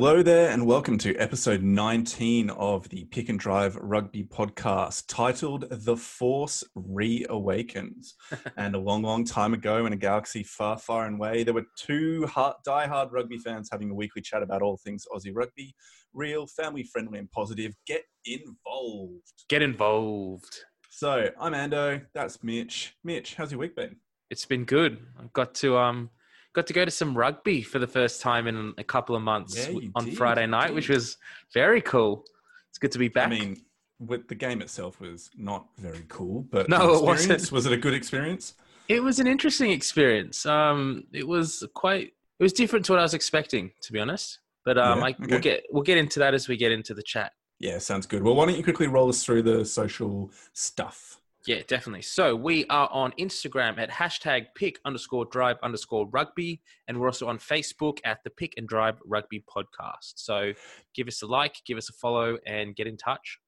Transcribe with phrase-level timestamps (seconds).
[0.00, 5.66] Hello there, and welcome to episode 19 of the Pick and Drive Rugby podcast titled
[5.68, 8.12] The Force Reawakens.
[8.56, 11.66] and a long, long time ago in a galaxy far, far and away, there were
[11.76, 15.74] two hard, die-hard rugby fans having a weekly chat about all things Aussie rugby.
[16.12, 17.74] Real, family friendly, and positive.
[17.84, 19.32] Get involved.
[19.48, 20.60] Get involved.
[20.90, 22.02] So, I'm Ando.
[22.14, 22.94] That's Mitch.
[23.02, 23.96] Mitch, how's your week been?
[24.30, 24.98] It's been good.
[25.18, 26.10] I've got to um
[26.54, 29.56] got to go to some rugby for the first time in a couple of months
[29.68, 31.16] Yeah, on did, Friday night, which was
[31.52, 32.24] very cool.
[32.70, 33.26] It's good to be back.
[33.26, 33.62] I mean,
[34.00, 37.50] with the game itself was not very cool, but No, it wasn't.
[37.52, 38.54] Was it a good experience?
[38.88, 40.46] it was an interesting experience.
[40.46, 42.12] Um, it was quite.
[42.38, 44.38] It was different to what I was expecting, to be honest.
[44.64, 45.16] But um, Yeah, I, okay.
[45.28, 47.32] we'll get we'll get into that as we get into the chat.
[47.58, 48.22] Yeah, sounds good.
[48.22, 51.17] Well, why don't you quickly roll us through the social stuff?
[51.48, 52.02] Yeah, definitely.
[52.02, 57.26] So we are on Instagram at hashtag pick underscore drive underscore rugby, and we're also
[57.26, 60.12] on Facebook at the Pick and Drive Rugby Podcast.
[60.16, 60.52] So
[60.94, 63.38] give us a like, give us a follow, and get in touch.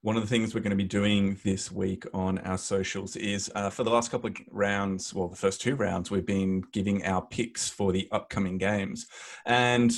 [0.00, 3.52] One of the things we're going to be doing this week on our socials is
[3.54, 7.04] uh, for the last couple of rounds, well, the first two rounds, we've been giving
[7.04, 9.06] our picks for the upcoming games.
[9.44, 9.94] And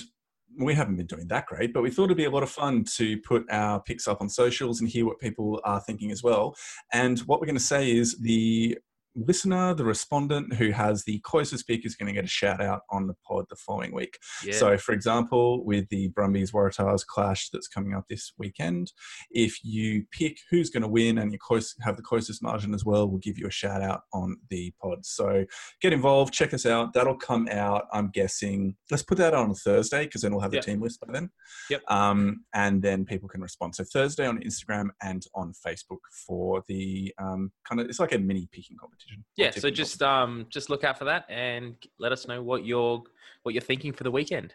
[0.59, 2.84] we haven't been doing that great, but we thought it'd be a lot of fun
[2.97, 6.55] to put our picks up on socials and hear what people are thinking as well.
[6.93, 8.78] And what we're going to say is the
[9.14, 12.83] listener, the respondent who has the closest pick is going to get a shout out
[12.91, 14.19] on the pod the following week.
[14.44, 14.55] Yeah.
[14.55, 18.92] So, for example, with the Brumbies Waratahs clash that's coming up this weekend,
[19.31, 22.84] if you pick who's going to win and you close have the closest margin as
[22.84, 25.05] well, we'll give you a shout out on the pod.
[25.05, 25.44] So,
[25.81, 26.92] get involved, check us out.
[26.92, 27.86] That'll come out.
[27.92, 28.77] I'm guessing.
[28.91, 31.31] Let's put that on a Thursday because then we'll have the team list by then.
[31.69, 31.82] Yep.
[31.88, 33.75] Um, and then people can respond.
[33.75, 38.19] So Thursday on Instagram and on Facebook for the um, kind of it's like a
[38.19, 39.00] mini picking competition.
[39.11, 39.50] Or yeah.
[39.50, 43.03] So just um just look out for that and let us know what you're
[43.43, 44.55] what you're thinking for the weekend.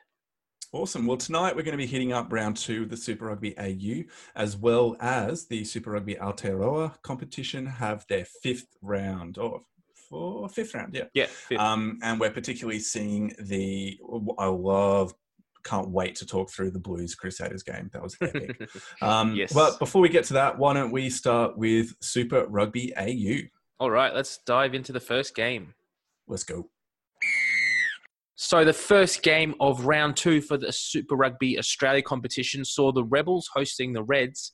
[0.72, 1.06] Awesome.
[1.08, 4.04] Well, tonight we're going to be hitting up round two of the Super Rugby AU,
[4.36, 9.62] as well as the Super Rugby Aotearoa competition have their fifth round, or
[10.10, 11.06] four, fifth round, yeah.
[11.14, 11.28] Yeah.
[11.28, 11.60] fifth.
[11.60, 13.98] Um, and we're particularly seeing the,
[14.38, 15.14] I love,
[15.64, 17.90] can't wait to talk through the Blues Crusaders game.
[17.94, 18.70] That was epic.
[19.02, 19.54] um, Yes.
[19.54, 23.48] But before we get to that, why don't we start with Super Rugby AU?
[23.80, 24.14] All right.
[24.14, 25.74] Let's dive into the first game.
[26.28, 26.70] Let's go.
[28.38, 33.04] So the first game of round two for the Super Rugby Australia competition saw the
[33.04, 34.52] Rebels hosting the Reds.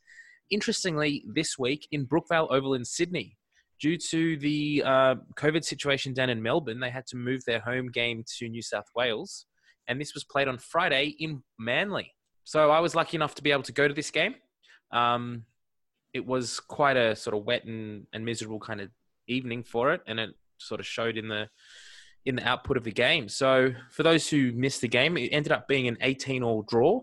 [0.49, 3.37] Interestingly, this week in Brookvale Oval in Sydney,
[3.81, 7.89] due to the uh, COVID situation down in Melbourne, they had to move their home
[7.89, 9.47] game to New South Wales,
[9.87, 12.13] and this was played on Friday in Manly.
[12.43, 14.35] So I was lucky enough to be able to go to this game.
[14.91, 15.45] Um,
[16.13, 18.89] it was quite a sort of wet and, and miserable kind of
[19.31, 21.49] evening for it, and it sort of showed in the
[22.25, 23.27] in the output of the game.
[23.27, 27.01] So for those who missed the game, it ended up being an 18 all draw.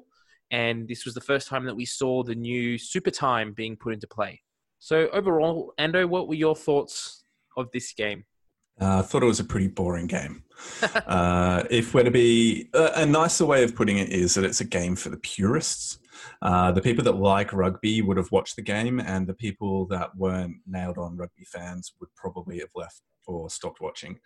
[0.50, 3.93] And this was the first time that we saw the new super time being put
[3.93, 4.41] into play.
[4.78, 7.25] So overall, Ando, what were your thoughts
[7.56, 8.25] of this game?
[8.81, 10.44] Uh, I thought it was a pretty boring game.
[11.06, 14.61] uh, if we're to be a, a nicer way of putting it is that it's
[14.61, 15.99] a game for the purists.
[16.43, 20.15] Uh, the people that like rugby would have watched the game, and the people that
[20.17, 24.19] weren't nailed on rugby fans would probably have left or stopped watching.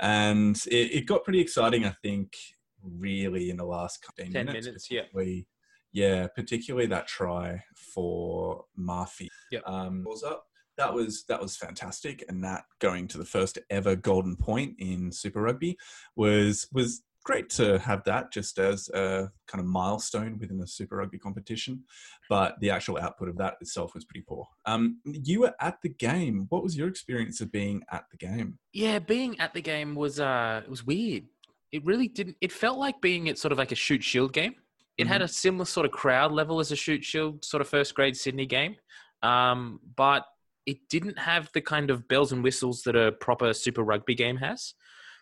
[0.00, 2.36] And it, it got pretty exciting, I think,
[2.82, 4.66] really in the last 10 10 minutes.
[4.66, 5.02] minutes, yeah.
[5.02, 5.46] particularly-
[5.92, 7.62] Yeah, particularly that try
[7.94, 9.28] for Murphy.
[9.52, 9.62] Yep.
[9.66, 10.44] Um, was up
[10.76, 15.10] that was that was fantastic and that going to the first ever golden point in
[15.10, 15.76] super rugby
[16.16, 20.96] was was great to have that just as a kind of milestone within the super
[20.96, 21.84] rugby competition
[22.30, 25.90] but the actual output of that itself was pretty poor um, you were at the
[25.90, 29.94] game what was your experience of being at the game Yeah, being at the game
[29.94, 31.24] was uh it was weird.
[31.72, 34.54] It really didn't it felt like being at sort of like a Shute Shield game.
[34.96, 37.94] It had a similar sort of crowd level as a Shute Shield sort of first
[37.94, 38.76] grade Sydney game.
[39.22, 40.24] Um, but
[40.66, 44.36] it didn't have the kind of bells and whistles that a proper super rugby game
[44.36, 44.74] has.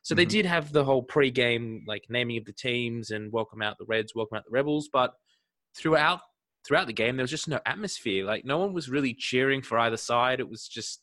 [0.06, 0.29] So they Mhm.
[0.29, 4.14] did have the whole pre-game like naming of the teams and welcome out the Reds,
[4.14, 5.12] welcome out the Rebels, but
[5.76, 6.20] throughout
[6.64, 8.25] throughout the game there was just no atmosphere.
[8.25, 10.38] Like no one was really cheering for either side.
[10.38, 11.03] It was just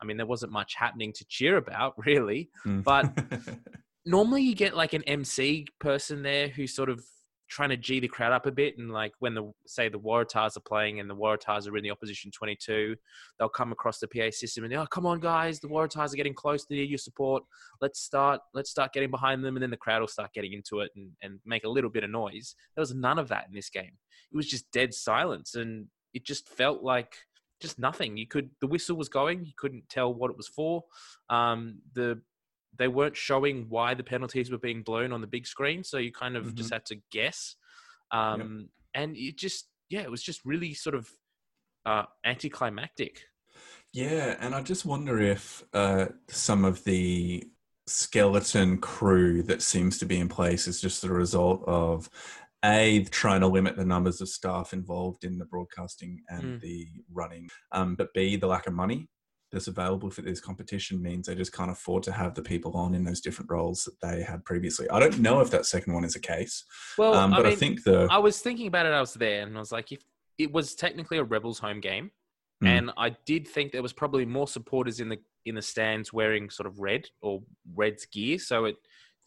[0.00, 2.50] I mean there wasn't much happening to cheer about really.
[2.66, 2.82] Mm.
[2.82, 3.04] But
[4.04, 7.04] normally you get like an MC person there who sort of
[7.52, 10.56] trying to g the crowd up a bit and like when the say the Waratahs
[10.56, 12.96] are playing and the Waratahs are in the opposition 22
[13.38, 16.34] they'll come across the PA system and oh come on guys the Waratahs are getting
[16.34, 17.42] close need your support.
[17.80, 19.56] Let's start let's start getting behind them.
[19.56, 22.04] And then the crowd will start getting into it and, and make a little bit
[22.04, 22.54] of noise.
[22.74, 23.92] There was none of that in this game.
[24.32, 27.14] It was just dead silence and it just felt like
[27.60, 28.16] just nothing.
[28.16, 29.44] You could the whistle was going.
[29.44, 30.84] You couldn't tell what it was for.
[31.30, 32.20] Um, the
[32.78, 36.12] they weren't showing why the penalties were being blown on the big screen, so you
[36.12, 37.56] kind of just had to guess.
[38.10, 41.08] Um, And it just, yeah, it was just really sort of
[41.86, 43.24] uh, anticlimactic.
[43.92, 47.44] Yeah, and I just wonder if uh, some of the
[47.86, 52.08] skeleton crew that seems to be in place is just the result of
[52.64, 56.60] a trying to limit the numbers of staff involved in the broadcasting and Mm.
[56.60, 59.08] the running, um, but b the lack of money
[59.52, 62.94] that's available for this competition means they just can't afford to have the people on
[62.94, 64.88] in those different roles that they had previously.
[64.90, 66.64] I don't know if that second one is a case,
[66.96, 68.92] Well, um, I but I, mean, think the I was thinking about it.
[68.92, 70.02] I was there, and I was like, if
[70.38, 72.10] it was technically a Rebels home game,
[72.62, 72.68] Mm.
[72.68, 76.48] and I did think there was probably more supporters in the in the stands wearing
[76.48, 77.42] sort of red or
[77.74, 78.38] Reds gear.
[78.38, 78.76] So it,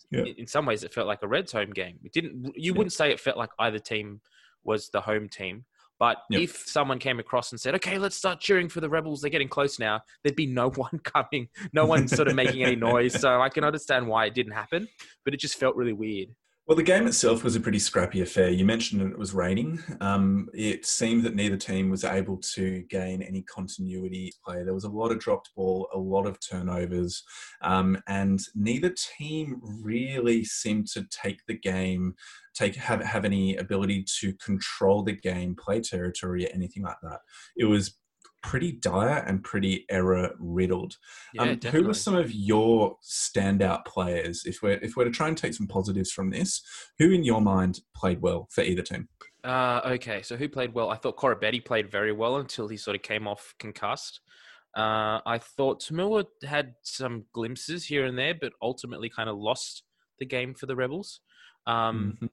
[0.09, 0.23] Yeah.
[0.37, 1.99] in some ways, it felt like a Reds home game.
[2.05, 2.45] It didn't.
[2.55, 2.77] You Yeah.
[2.77, 4.21] wouldn't say it felt like either team
[4.63, 5.65] was the home team.
[5.99, 6.41] But Yep.
[6.41, 9.21] if someone came across and said, "Okay, let's start cheering for the Rebels.
[9.21, 12.75] They're getting close now," there'd be no one coming, no one sort of making any
[12.91, 13.19] noise.
[13.19, 14.87] So I can understand why it didn't happen,
[15.23, 16.29] but it just felt really weird.
[16.67, 18.49] Well, the game itself was a pretty scrappy affair.
[18.49, 19.83] You mentioned it was raining.
[20.01, 24.63] Um, it seemed that neither team was able to gain any continuity play.
[24.63, 27.23] There was a lot of dropped ball, a lot of turnovers,
[27.61, 32.15] um, and neither team really seemed to take the game,
[32.55, 37.19] take have have any ability to control the game, play territory, or anything like that.
[37.55, 37.95] It was
[38.45, 40.97] pretty dire and pretty error riddled.
[41.33, 44.45] Yeah, Um, who were some of your standout players?
[44.45, 46.61] If we're if we're to try and take some positives from this,
[46.99, 49.09] who in your mind played well for either team?
[49.43, 50.89] Uh, okay, so who played well?
[50.89, 54.21] I thought Koroibete played very well until he sort of came off concussed.
[54.75, 59.83] Uh, I thought Toomua had some glimpses here and there, but ultimately kind of lost
[60.19, 61.21] the game for the Rebels.
[61.67, 62.29] Um, Mhm.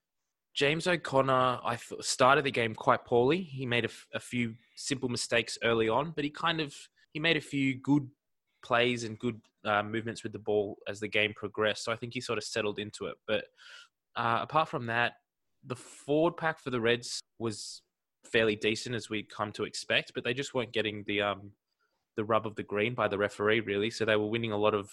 [0.54, 3.43] James O'Connor, I th- started the game quite poorly.
[3.43, 6.75] He made a, f- a few simple mistakes early on, but he kind of
[7.12, 8.08] he made a few good
[8.62, 11.84] plays and good uh, movements with the ball as the game progressed.
[11.84, 13.16] So I think he sort of settled into it.
[13.26, 13.44] But
[14.16, 15.14] uh, apart from that,
[15.64, 17.82] the forward pack for the Reds was
[18.25, 21.52] fairly decent as we'd come to expect, but they just weren't getting the um,
[22.16, 23.90] the rub of the green by the referee really.
[23.90, 24.90] So they were winning a lot of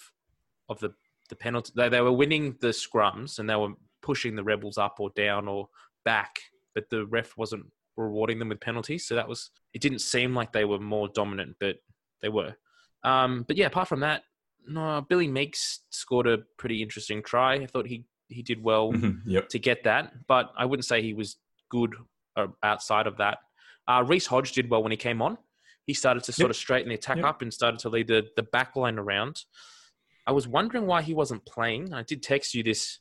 [0.68, 0.94] of the
[1.28, 1.72] the penalty.
[1.76, 3.74] They, they were winning the scrums and they were
[4.10, 5.68] pushing the rebels up or down or
[6.04, 6.32] back,
[6.74, 7.64] but the ref wasn't
[7.96, 9.06] rewarding them with penalties.
[9.06, 9.80] So that was it.
[9.80, 11.76] Didn't seem like they were more dominant, but
[12.22, 12.56] they were.
[13.04, 14.22] Um, but yeah, apart from that,
[14.66, 15.00] no.
[15.08, 17.54] Billy Meakes scored a pretty interesting try.
[17.54, 19.48] I thought he he did well Mhm, Yep.
[19.50, 21.36] to get that, but I wouldn't say he was
[21.68, 21.94] good
[22.36, 23.38] uh, outside of that.
[23.86, 25.38] Uh, Reece Hodge did well when he came on.
[25.86, 26.50] He started to sort Yep.
[26.50, 27.26] of straighten the attack Yep.
[27.30, 29.44] up and started to lead the, the back line around.
[30.26, 31.92] I was wondering why he wasn't playing.
[31.92, 32.98] I did text you this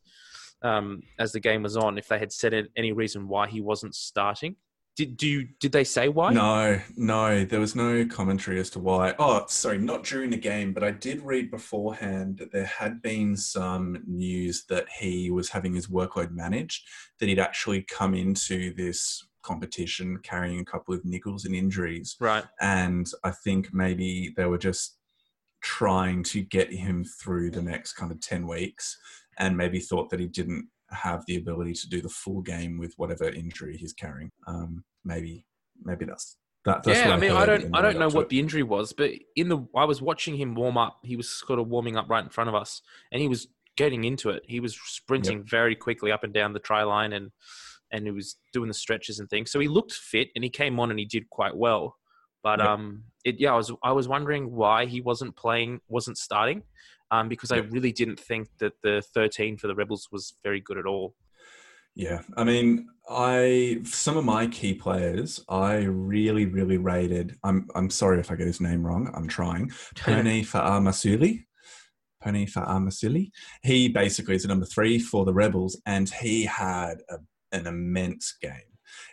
[0.62, 3.96] um, as the game was on, if they had said any reason why he wasn't
[3.96, 4.56] starting.
[4.96, 6.34] Did do you, did they say why?
[6.34, 9.16] No, no, there was no commentary as to why.
[9.18, 13.38] Oh, sorry, not during the game, but I did read beforehand that there had been
[13.38, 16.86] some news that he was having his workload managed,
[17.20, 22.18] that he'd actually come into this competition carrying a couple of nickels and injuries.
[22.20, 22.44] Right.
[22.60, 24.98] And I think maybe they were just
[25.62, 28.98] trying to get him through the next kind of 10 weeks
[29.40, 32.94] and maybe thought that he didn't have the ability to do the full game with
[32.98, 34.32] whatever injury he's carrying.
[34.48, 35.46] Um, maybe,
[35.84, 36.84] maybe that's that.
[36.84, 38.30] That's yeah, what I mean, I heard don't, I don't know what it.
[38.30, 41.00] the injury was, but in the, I was watching him warm up.
[41.04, 42.82] He was sort of warming up right in front of us,
[43.12, 44.44] and he was getting into it.
[44.48, 47.32] He was sprinting very quickly up and down the try line, and
[47.92, 49.52] and he was doing the stretches and things.
[49.52, 51.96] So he looked fit, and he came on and he did quite well.
[52.44, 52.68] But Yep.
[52.68, 56.64] um, it yeah, I was I was wondering why he wasn't playing, wasn't starting,
[57.12, 60.78] um, because I really didn't think that the 13 for the Rebels was very good
[60.78, 61.16] at all.
[61.96, 67.36] Yeah, I mean, I some of my key players, I really, really rated.
[67.44, 69.12] I'm I'm sorry if I get his name wrong.
[69.14, 69.70] I'm trying.
[69.96, 71.44] Pone Fa'amasuli.
[72.24, 73.32] Pone Fa'amasuli.
[73.64, 77.18] He basically is the number three for the Rebels, and he had a,
[77.52, 78.69] an immense game.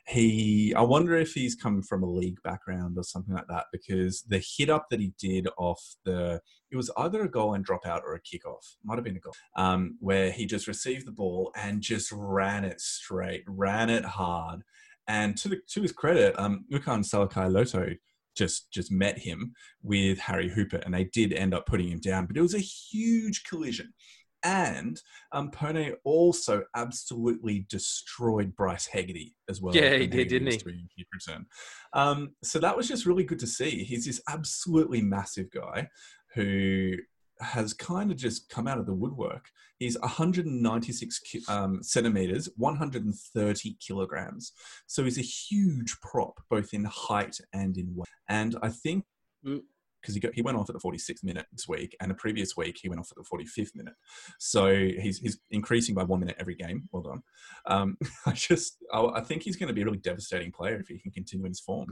[0.08, 4.22] He, I wonder if he's come from a league background or something like that, because
[4.22, 7.84] the hit up that he did off the, it was either a goal and drop
[7.84, 8.76] out or a kickoff.
[8.84, 12.64] Might have been a goal, um, where he just received the ball and just ran
[12.64, 14.62] it straight, ran it hard.
[15.08, 17.94] And to the, to his credit, um, Salakaia-Loto
[18.36, 22.26] just just met him with Harry Hooper, and they did end up putting him down.
[22.26, 23.92] But it was a huge collision.
[24.46, 29.74] And um, Pone also absolutely destroyed Bryce Hegarty as well.
[29.74, 30.86] Yeah, he did, didn't he?
[31.12, 31.46] return.
[31.92, 33.82] Um, so that was just really good to see.
[33.82, 35.88] He's this absolutely massive guy
[36.34, 36.92] who
[37.40, 39.48] has kind of just come out of the woodwork.
[39.80, 44.52] He's 196 um, centimeters, 130 kilograms.
[44.86, 48.06] So he's a huge prop, both in height and in weight.
[48.28, 49.04] And I think
[49.46, 49.60] Mm.
[50.06, 52.56] Because he got, he went off at the 46th minute this week, and the previous
[52.56, 53.94] week he went off at the 45th minute.
[54.38, 56.88] So he's he's increasing by one minute every game.
[56.92, 57.22] Well done.
[57.66, 57.96] Um,
[58.26, 61.00] I just I, I think he's going to be a really devastating player if he
[61.00, 61.88] can continue in his form.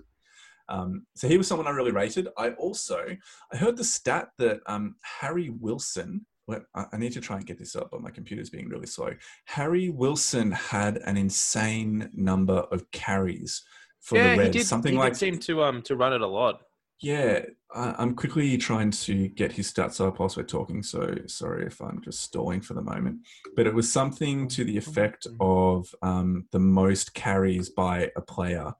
[0.68, 2.28] Um, so he was someone I really rated.
[2.38, 3.04] I also
[3.52, 6.26] I heard the stat that um, Harry Wilson.
[6.46, 9.12] Well, I need to try and get this up, but my computer's being really slow.
[9.46, 13.64] Harry Wilson had an insane number of carries
[14.00, 14.54] for yeah, the Reds.
[14.54, 14.66] he did.
[14.66, 16.60] Something he like did seem to um to run it a lot.
[17.00, 17.40] Yeah,
[17.74, 20.82] I, I'm quickly trying to get his stats up whilst we're talking.
[20.82, 23.20] So sorry if I'm just stalling for the moment.
[23.56, 28.72] But it was something to the effect of um, the most carries by a player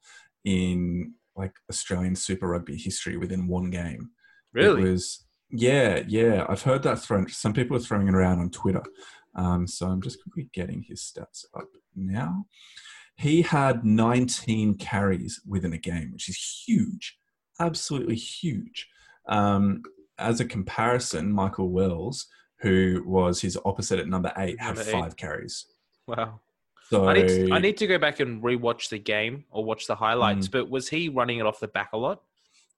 [0.45, 4.11] in like Australian Super Rugby history within one game.
[4.53, 4.83] Really?
[4.83, 6.47] It was yeah, yeah.
[6.49, 7.29] I've heard that thrown.
[7.29, 8.83] Some people are throwing it around on Twitter.
[9.37, 12.47] Um, so I'm just quickly getting his stats up now.
[13.17, 17.17] He had 19 carries within a game, which is huge,
[17.61, 18.89] absolutely huge.
[19.29, 19.83] Um,
[20.19, 22.27] as a comparison, Michael Wells,
[22.61, 24.93] who was his opposite at number eight, had Number eight.
[24.93, 25.67] five carries.
[26.07, 26.41] wow.
[26.91, 29.87] So I need to, I need to go back and rewatch the game or watch
[29.87, 29.99] the Mm.
[30.01, 30.49] highlights.
[30.49, 32.21] But was he running it off the back a lot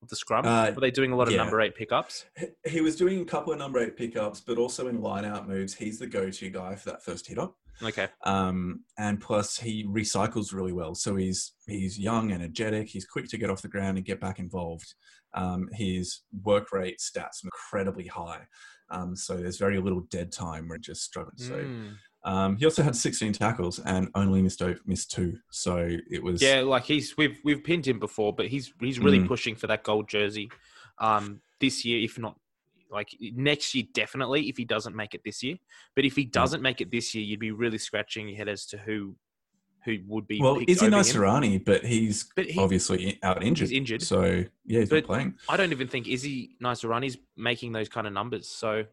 [0.00, 0.46] of the scrum?
[0.46, 1.38] Uh, Were they doing a lot of yeah.
[1.42, 2.24] number eight pickups?
[2.38, 5.48] He- He was doing a couple of number eight pickups, but also in line out
[5.48, 7.56] moves, he's the go to guy for that first hit up.
[7.82, 8.08] Okay.
[8.24, 10.94] Um, and plus, he recycles really well.
[10.94, 12.88] So he's he's young, energetic.
[12.88, 14.94] He's quick to get off the ground and get back involved.
[15.34, 18.46] Um, his work rate stats are incredibly high.
[18.90, 20.68] Um, so there's very little dead time.
[20.68, 21.36] We're just struggling.
[21.36, 21.96] So Mm.
[22.24, 25.36] um, he also had 16 tackles and only missed missed two.
[25.50, 29.20] So it was Yeah, like he's we've we've pinned him before, but he's he's really
[29.20, 29.26] Mm.
[29.28, 30.50] pushing for that gold jersey
[30.98, 32.38] um, this year, if not
[32.90, 34.48] like next year, definitely.
[34.48, 35.56] If he doesn't make it this year,
[35.94, 38.66] but if he doesn't make it this year, you'd be really scratching your head as
[38.66, 39.16] to who
[39.84, 40.40] who would be.
[40.40, 40.90] well, over him.
[40.90, 43.68] Naisarani, but he's But he, obviously out injured.
[43.68, 44.02] He's injured.
[44.02, 45.34] So yeah, he's been playing.
[45.48, 48.48] I don't even think is Izzy Naisarani's making those kind of numbers.
[48.48, 48.84] So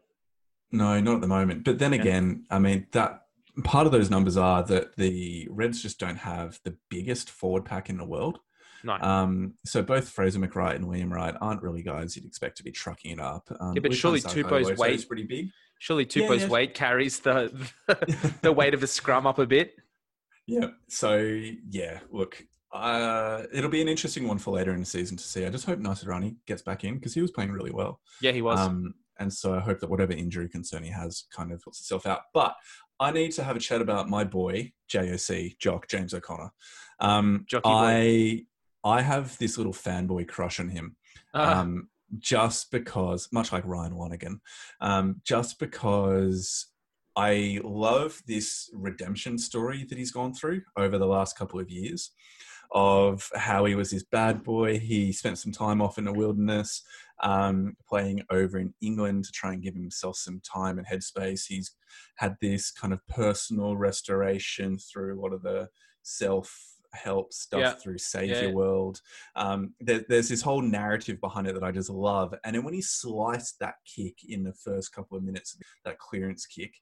[0.70, 1.64] No, not at the moment.
[1.64, 2.00] But then Yeah.
[2.00, 3.26] again, I mean that
[3.64, 7.90] part of those numbers are that the Reds just don't have the biggest forward pack
[7.90, 8.38] in the world.
[8.84, 12.62] No, Um, so both Fraser McReight and William Wright aren't really guys you'd expect to
[12.62, 13.48] be trucking it up.
[13.58, 15.48] Um, Yeah, but surely Tupou's weight- is pretty big.
[15.78, 16.48] surely Tupou's yeah.
[16.48, 17.50] weight carries the
[18.42, 19.74] the weight of the scrum up a bit.
[20.46, 20.68] Yeah.
[20.88, 21.16] So
[21.70, 25.46] yeah, look, uh, it'll be an interesting one for later in the season to see.
[25.46, 28.00] I just hope Naisarani gets back in because he was playing really well.
[28.20, 28.58] Yeah, he was.
[28.60, 32.04] Um, and so I hope that whatever injury concern he has kind of sorts itself
[32.04, 32.22] out.
[32.34, 32.54] But
[33.00, 36.50] I need to have a chat about my boy, JOC, Jock, James O'Connor.
[37.00, 37.70] Um, Jockey boy.
[37.70, 38.42] I
[38.84, 40.96] I have this little fanboy crush on him.
[41.32, 41.88] Ah, Um,
[42.18, 44.38] just because, much like Ryan Wanigan,
[44.80, 46.66] um, just because
[47.16, 52.10] I love this redemption story that he's gone through over the last couple of years
[52.72, 54.78] of how he was this bad boy.
[54.78, 56.82] He spent some time off in the wilderness,
[57.22, 61.46] um, playing over in England to try and give himself some time and headspace.
[61.46, 61.72] He's
[62.16, 65.68] had this kind of personal restoration through a lot of the
[66.02, 67.74] self help stuff Yeah.
[67.74, 68.42] through Save Yeah.
[68.42, 69.00] Your World.
[69.36, 72.34] Um, there, there's this whole narrative behind it that I just love.
[72.44, 76.46] And then when he sliced that kick in the first couple of minutes, that clearance
[76.46, 76.74] kick,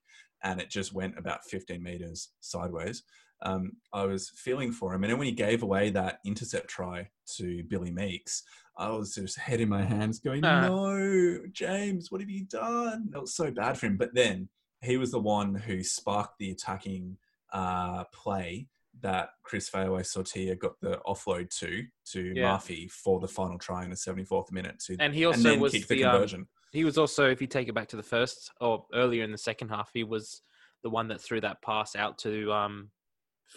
[0.43, 3.03] and it just went about 15 meters sideways,
[3.43, 5.03] um, I was feeling for him.
[5.03, 8.43] And then when he gave away that intercept try to Billy Meakes,
[8.77, 10.67] I was just head in my hands going, Ah.
[10.69, 13.11] no, James, what have you done?
[13.15, 13.97] It was so bad for him.
[13.97, 14.49] But then
[14.81, 17.17] he was the one who sparked the attacking
[17.53, 18.67] uh, play
[19.01, 22.53] that Chris Feauai-Sautia got the offload to to Yeah.
[22.53, 25.61] Murphy for the final try in the 74th minute to and he and also then
[25.61, 26.49] was the, the um, conversion.
[26.73, 29.39] he was also, if you take it back to the first or earlier in the
[29.39, 30.43] second half, he was
[30.83, 32.91] the one that threw that pass out to um,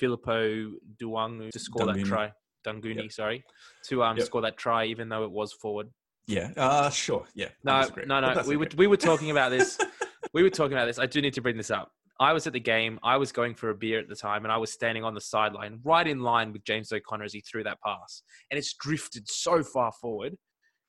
[0.01, 2.31] Filipo Daugunu to score that try.
[2.65, 3.11] Daugunu, Yep.
[3.11, 3.43] sorry,
[3.87, 4.25] to um, Yep.
[4.25, 5.89] score that try, even though it was forward.
[6.27, 7.49] yeah, uh, sure, yeah.
[7.63, 8.43] No, no, no.
[8.47, 9.77] We were we were talking about this.
[10.33, 10.97] we were talking about this.
[10.97, 11.91] I do need to bring this up.
[12.19, 12.99] I was at the game.
[13.03, 15.21] I was going for a beer at the time, and I was standing on the
[15.21, 19.29] sideline, right in line with James O'Connor as he threw that pass, and it's drifted
[19.29, 20.37] so far forward.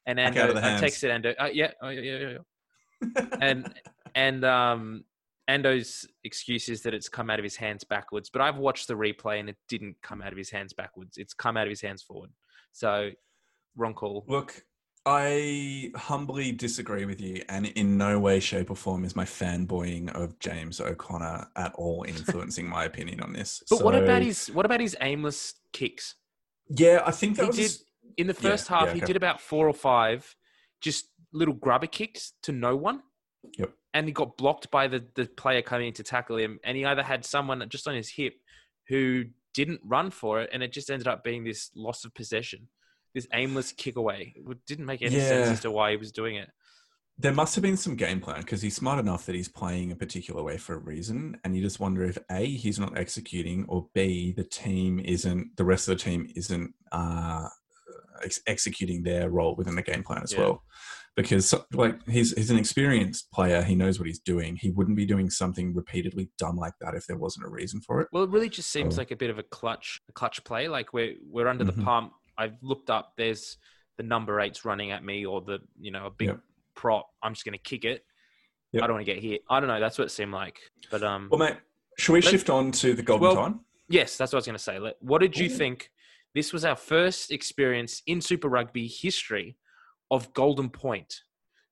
[0.07, 0.83] And Ando, out of the I hands.
[0.83, 1.35] texted Ando.
[1.39, 2.39] Uh, yeah, oh, yeah, yeah, yeah,
[3.19, 3.27] yeah.
[3.41, 3.75] and
[4.15, 5.05] and um,
[5.49, 8.31] Ando's excuse is that it's come out of his hands backwards.
[8.31, 11.17] But I've watched the replay, and it didn't come out of his hands backwards.
[11.17, 12.31] It's come out of his hands forward.
[12.73, 13.11] So
[13.77, 14.25] wrong call.
[14.29, 14.63] Look,
[15.09, 20.11] I humbly disagree with you, and in no way, shape, or form is my fanboying
[20.17, 23.63] of James O'Connor at all influencing my opinion on this.
[23.71, 26.17] But what about his what about his aimless kicks?
[26.69, 27.79] Yeah, I think that He was.
[27.79, 27.87] did
[28.17, 28.89] in the Yeah, first half.
[28.89, 30.35] yeah, He did about four or five,
[30.81, 33.03] just little grubber kicks to no one.
[33.59, 33.73] Yep.
[33.95, 36.85] And he got blocked by the the player coming in to tackle him, and he
[36.85, 38.35] either had someone just on his hip
[38.89, 42.69] who didn't run for it, and it just ended up being this loss of possession.
[43.17, 44.35] This aimless kick away.
[44.37, 45.29] It didn't make any Yeah.
[45.29, 46.51] sense as to why he was doing it.
[47.19, 49.97] There must have been some game plan because he's smart enough that he's playing a
[49.97, 53.89] particular way for a reason, and you just wonder if a he's not executing, or
[53.95, 57.49] b the team isn't the rest of the team isn't uh,
[58.23, 60.41] ex- executing their role within the game plan as Yeah.
[60.41, 60.65] well.
[61.17, 64.57] Because like he's he's an experienced player, he knows what he's doing.
[64.57, 68.03] He wouldn't be doing something repeatedly dumb like that if there wasn't a reason for
[68.03, 68.09] it.
[68.13, 69.01] Well, it really just seems Oh.
[69.01, 70.69] like a bit of a clutch, a clutch play.
[70.69, 71.85] Like we're we're under the Mhm.
[71.85, 72.13] pump.
[72.39, 73.13] I've looked up.
[73.17, 73.57] There's
[73.97, 76.41] the number eight's running at me, or the you know a big Yep.
[76.75, 77.11] prop.
[77.23, 78.05] I'm just gonna kick it.
[78.73, 78.83] Yep.
[78.83, 79.43] I don't want to get hit.
[79.49, 79.81] I don't know.
[79.81, 80.59] That's what it seemed like.
[80.91, 81.57] But um, Well, mate,
[81.99, 83.61] should we shift on to the golden Well, time?
[83.89, 84.79] yes, that's what I was gonna say.
[84.79, 85.91] Let- What did you think?
[86.35, 89.57] This was our first experience in Super Rugby history
[90.11, 91.23] of Golden Point.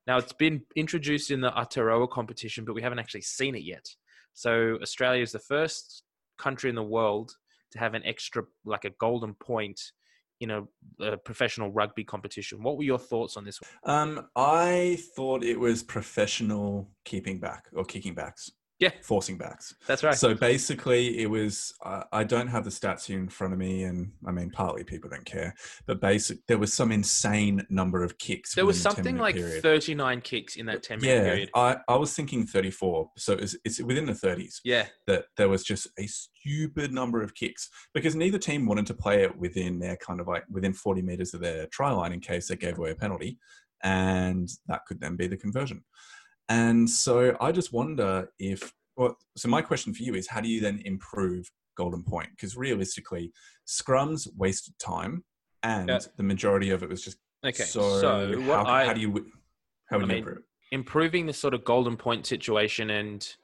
[0.06, 3.86] Now it's been introduced in the Aotearoa competition, but we haven't actually seen it yet.
[4.32, 6.04] So Australia is the first
[6.38, 7.36] country in the world
[7.72, 9.80] to have an extra, like a golden point,
[10.40, 10.62] in a,
[11.00, 12.62] a professional rugby competition.
[12.62, 13.60] What were your thoughts on this?
[13.84, 18.50] Um, I thought it was professional keeping back or kicking backs.
[18.80, 18.90] Yeah.
[19.02, 19.74] Forcing backs.
[19.86, 20.16] That's right.
[20.16, 21.72] So basically, it was.
[21.84, 24.82] Uh, I don't have the stats here in front of me, and I mean, partly
[24.82, 25.54] people don't care,
[25.86, 28.54] but basic there was some insane number of kicks.
[28.54, 29.62] there was something like period.
[29.62, 31.50] 39 kicks in that 10 minute yeah, period.
[31.54, 33.10] I, I was thinking 34.
[33.16, 34.86] So it's, it's within the 30s Yeah.
[35.06, 39.22] that there was just a stupid number of kicks because neither team wanted to play
[39.22, 42.48] it within their kind of like within 40 meters of their try line in case
[42.48, 43.38] they gave away a penalty.
[43.82, 45.84] And that could then be the conversion.
[46.48, 50.48] And so I just wonder if, well, so my question for you is how do
[50.48, 52.30] you then improve Golden Point?
[52.30, 53.32] Because realistically,
[53.66, 55.24] scrums wasted time
[55.62, 55.98] and Yeah.
[56.16, 57.64] the majority of it was just Okay.
[57.64, 59.26] so, So, how, I, how do you,
[59.90, 60.38] how would I you mean, improve?
[60.38, 60.44] it?
[60.72, 63.36] improving this sort of golden point situation and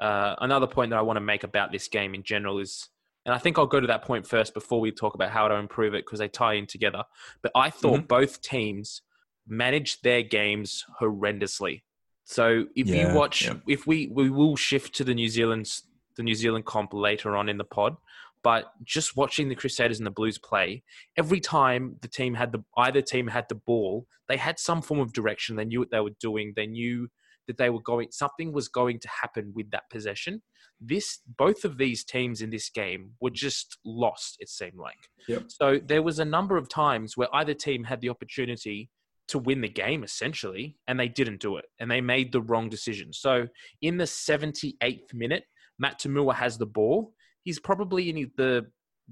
[0.00, 2.88] uh, another point that I want to make about this game in general is,
[3.24, 5.54] and I think I'll go to that point first before we talk about how to
[5.54, 7.02] improve it because they tie in together.
[7.42, 8.06] But I thought Mm-hmm.
[8.06, 9.02] both teams
[9.48, 11.82] managed their games horrendously.
[12.26, 13.54] So if Yeah, you watch, yeah.
[13.68, 15.84] if we we will shift to the New Zealand's
[16.16, 17.96] the New Zealand comp later on in the pod,
[18.42, 20.82] but just watching the Crusaders and the Blues play,
[21.16, 24.98] every time the team had the either team had the ball, they had some form
[24.98, 25.54] of direction.
[25.54, 26.52] They knew what they were doing.
[26.56, 27.08] They knew
[27.46, 30.42] that they were going something was going to happen with that possession.
[30.80, 34.98] This both of these teams in this game were just lost, it seemed like.
[35.28, 35.44] Yep.
[35.46, 38.90] So there was a number of times where either team had the opportunity
[39.28, 41.66] to win the game essentially, and they didn't do it.
[41.80, 43.12] And they made the wrong decision.
[43.12, 43.48] So
[43.82, 45.44] in the 78th minute,
[45.78, 47.12] Matt Toomua has the ball.
[47.42, 48.66] He's probably in the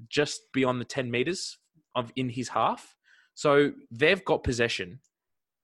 [0.08, 1.58] just beyond the 10 meters
[1.94, 2.96] of in his half.
[3.34, 5.00] So they've got possession.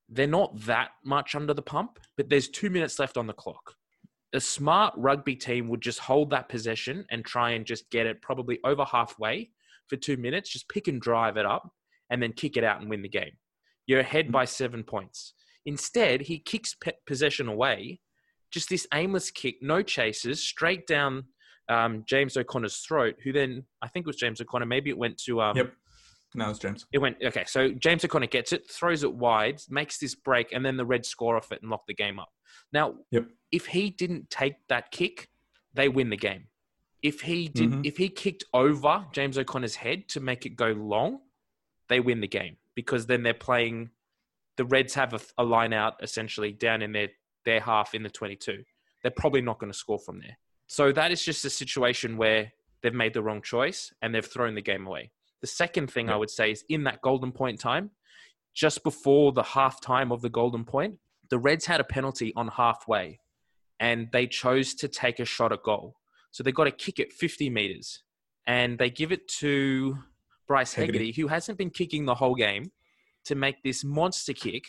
[0.09, 3.75] They're not that much under the pump, but there's two minutes left on the clock.
[4.33, 8.23] A smart rugby team would just hold that possession and try and just get it
[8.23, 9.51] probably over halfway
[9.89, 11.69] for two minutes, just pick and drive it up,
[12.11, 13.33] and then kick it out and win the game.
[13.90, 15.35] You're ahead by seven points.
[15.66, 17.98] Instead, he kicks pe- possession away,
[18.53, 21.24] just this aimless kick, no chases, straight down
[21.68, 25.18] um, James O'Connor's throat, who then, I think it was James O'Connor, maybe it went
[25.24, 25.72] to um, Yep.
[26.37, 26.87] No, it's James.
[26.92, 27.42] it went okay.
[27.48, 31.09] So James O'Connor gets it, throws it wide, makes this break, and then the Reds
[31.09, 32.29] score off it and lock the game up.
[32.72, 33.26] Now, Yep.
[33.50, 35.31] if he didn't take that kick,
[35.74, 36.44] they win the game.
[37.03, 37.85] If he did, Mhm.
[37.85, 41.22] if he kicked over James O'Connor's head to make it go long,
[41.88, 43.90] they win the game because then they're playing.
[44.57, 47.09] The Reds have a, a line out essentially down in their
[47.45, 48.64] their half in the twenty-two.
[49.03, 50.37] They're probably not going to score from there.
[50.66, 54.55] So that is just a situation where they've made the wrong choice and they've thrown
[54.55, 55.11] the game away.
[55.40, 57.90] The second thing I would say is in that golden point time,
[58.55, 60.99] just before the half time of the golden point,
[61.31, 63.21] the Reds had a penalty on halfway
[63.79, 65.97] and they chose to take a shot at goal.
[66.31, 68.03] So they got a kick at 50 meters
[68.47, 69.97] and they give it to
[70.51, 71.13] Bryce Hegarty.
[71.15, 72.73] Who hasn't been kicking the whole game,
[73.27, 74.65] to make this monster kick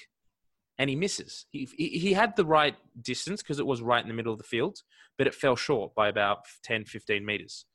[0.77, 1.45] and he misses.
[1.51, 4.37] He, he, he had the right distance because it was right in the middle of
[4.37, 4.79] the field,
[5.17, 7.65] but it fell short by about 10, 15 meters.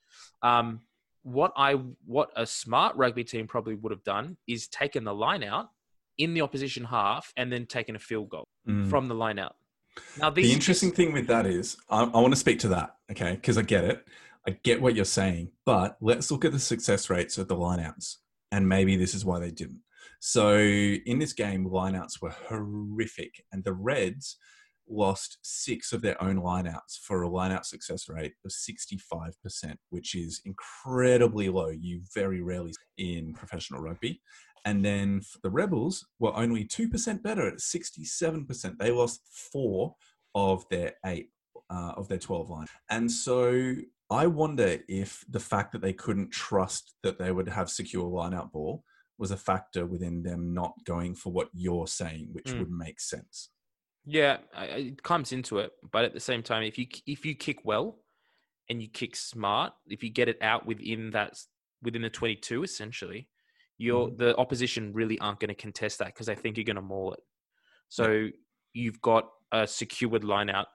[0.43, 0.83] Um,
[1.23, 1.73] what I
[2.05, 5.71] what a smart rugby team probably would have done is taken the line out
[6.19, 8.89] in the opposition half and then taken a field goal Mm.
[8.89, 9.57] from the line out.
[10.19, 13.33] Now the interesting thing with that is, I, I want to speak to that, okay?
[13.35, 14.05] Because I get it.
[14.47, 15.51] I get what you're saying.
[15.65, 18.17] But let's look at the success rates of the lineouts.
[18.53, 19.81] And maybe this is why they didn't.
[20.21, 23.45] So in this game, lineouts were horrific.
[23.53, 24.37] And the Reds
[24.89, 29.33] lost six of their own lineouts for a lineout success rate of 65%,
[29.91, 31.69] which is incredibly low.
[31.69, 34.21] You very rarely see in professional rugby.
[34.65, 38.79] And then the Rebels were only 2% better at 67%.
[38.79, 39.21] They lost
[39.53, 39.95] four
[40.35, 41.31] of their eight,
[41.71, 42.67] uh, of their 12 line.
[42.91, 43.75] And so
[44.11, 48.35] I wonder if the fact that they couldn't trust that they would have secure line
[48.35, 48.85] out ball
[49.19, 52.59] was a factor within them not going for what you're saying, which Mm.
[52.61, 53.51] would make sense.
[54.05, 57.65] Yeah, it comes into it, but at the same time, if you if you kick
[57.65, 58.05] well
[58.69, 61.37] and you kick smart, if you get it out within that
[61.83, 63.29] within the twenty two, essentially,
[63.79, 66.83] you're the opposition really aren't going to contest that because they think you're going to
[66.83, 67.21] maul it.
[67.89, 68.29] So
[68.73, 70.69] you've got a secured line out,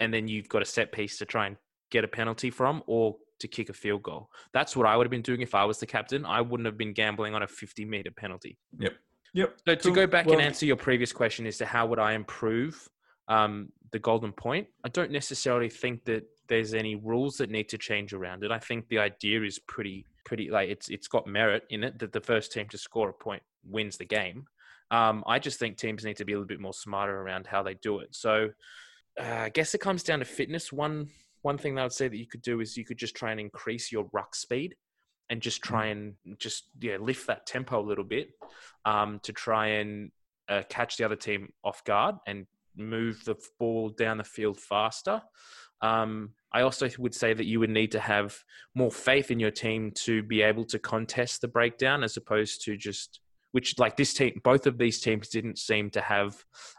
[0.00, 1.56] and then you've got a set piece to try and
[1.90, 4.30] get a penalty from, or to kick a field goal.
[4.52, 6.24] That's what I would have been doing if I was the captain.
[6.26, 8.58] I wouldn't have been gambling on a fifty meter penalty.
[8.78, 8.94] Yep.
[9.34, 9.56] Yep.
[9.66, 9.94] So to Cool.
[9.94, 12.88] go back Well- and answer your previous question as to how would I improve
[13.28, 17.78] um, the golden point, I don't necessarily think that there's any rules that need to
[17.78, 18.50] change around it.
[18.50, 22.12] I think the idea is pretty pretty like it's it's got merit in it that
[22.12, 24.46] the first team to score a point wins the game.
[24.90, 27.62] Um, I just think teams need to be a little bit more smarter around how
[27.62, 28.14] they do it.
[28.14, 28.50] So
[29.20, 30.72] uh, I guess it comes down to fitness.
[30.72, 31.08] One
[31.42, 33.30] one thing that I would say that you could do is you could just try
[33.30, 34.74] and increase your ruck speed
[35.30, 38.30] and just try and just yeah lift that tempo a little bit
[38.84, 40.10] um, to try and
[40.48, 42.46] uh, catch the other team off guard and
[42.76, 45.20] move the ball down the field faster.
[45.80, 48.36] Um, I also would say that you would need to have
[48.74, 52.76] more faith in your team to be able to contest the breakdown as opposed to
[52.76, 53.20] just
[53.52, 56.36] which like this team both of these teams didn't seem to have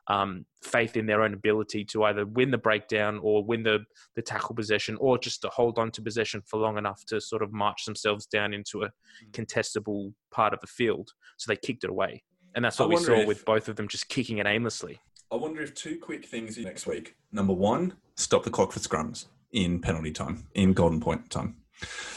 [0.07, 3.79] um, faith in their own ability to either win the breakdown or win the,
[4.15, 7.41] the tackle possession or just to hold on to possession for long enough to sort
[7.41, 8.89] of march themselves down into a
[9.31, 12.23] contestable part of the field so they kicked it away
[12.55, 14.99] and that's I what we saw if- with both of them just kicking it aimlessly
[15.31, 17.15] I wonder if two quick things next week.
[17.31, 21.57] Number one, stop the clock for scrums in penalty time, in golden point time.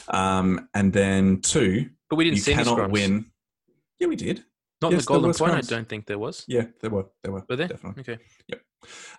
[0.08, 2.90] Um, and then two, but we didn't you see cannot scrums.
[2.90, 3.26] win.
[4.02, 4.44] Yeah, we did.
[4.82, 7.06] not Yes, the golden point i don't think there was Yeah, there were.
[7.22, 7.44] There were.
[7.48, 8.00] were there Definitely.
[8.02, 8.60] okay Yep.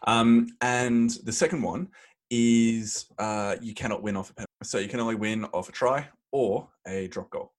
[0.06, 1.88] Um, and the second one
[2.30, 4.52] is uh, you cannot win off a penalty.
[4.63, 7.54] So you can only win off a try or a drop goal.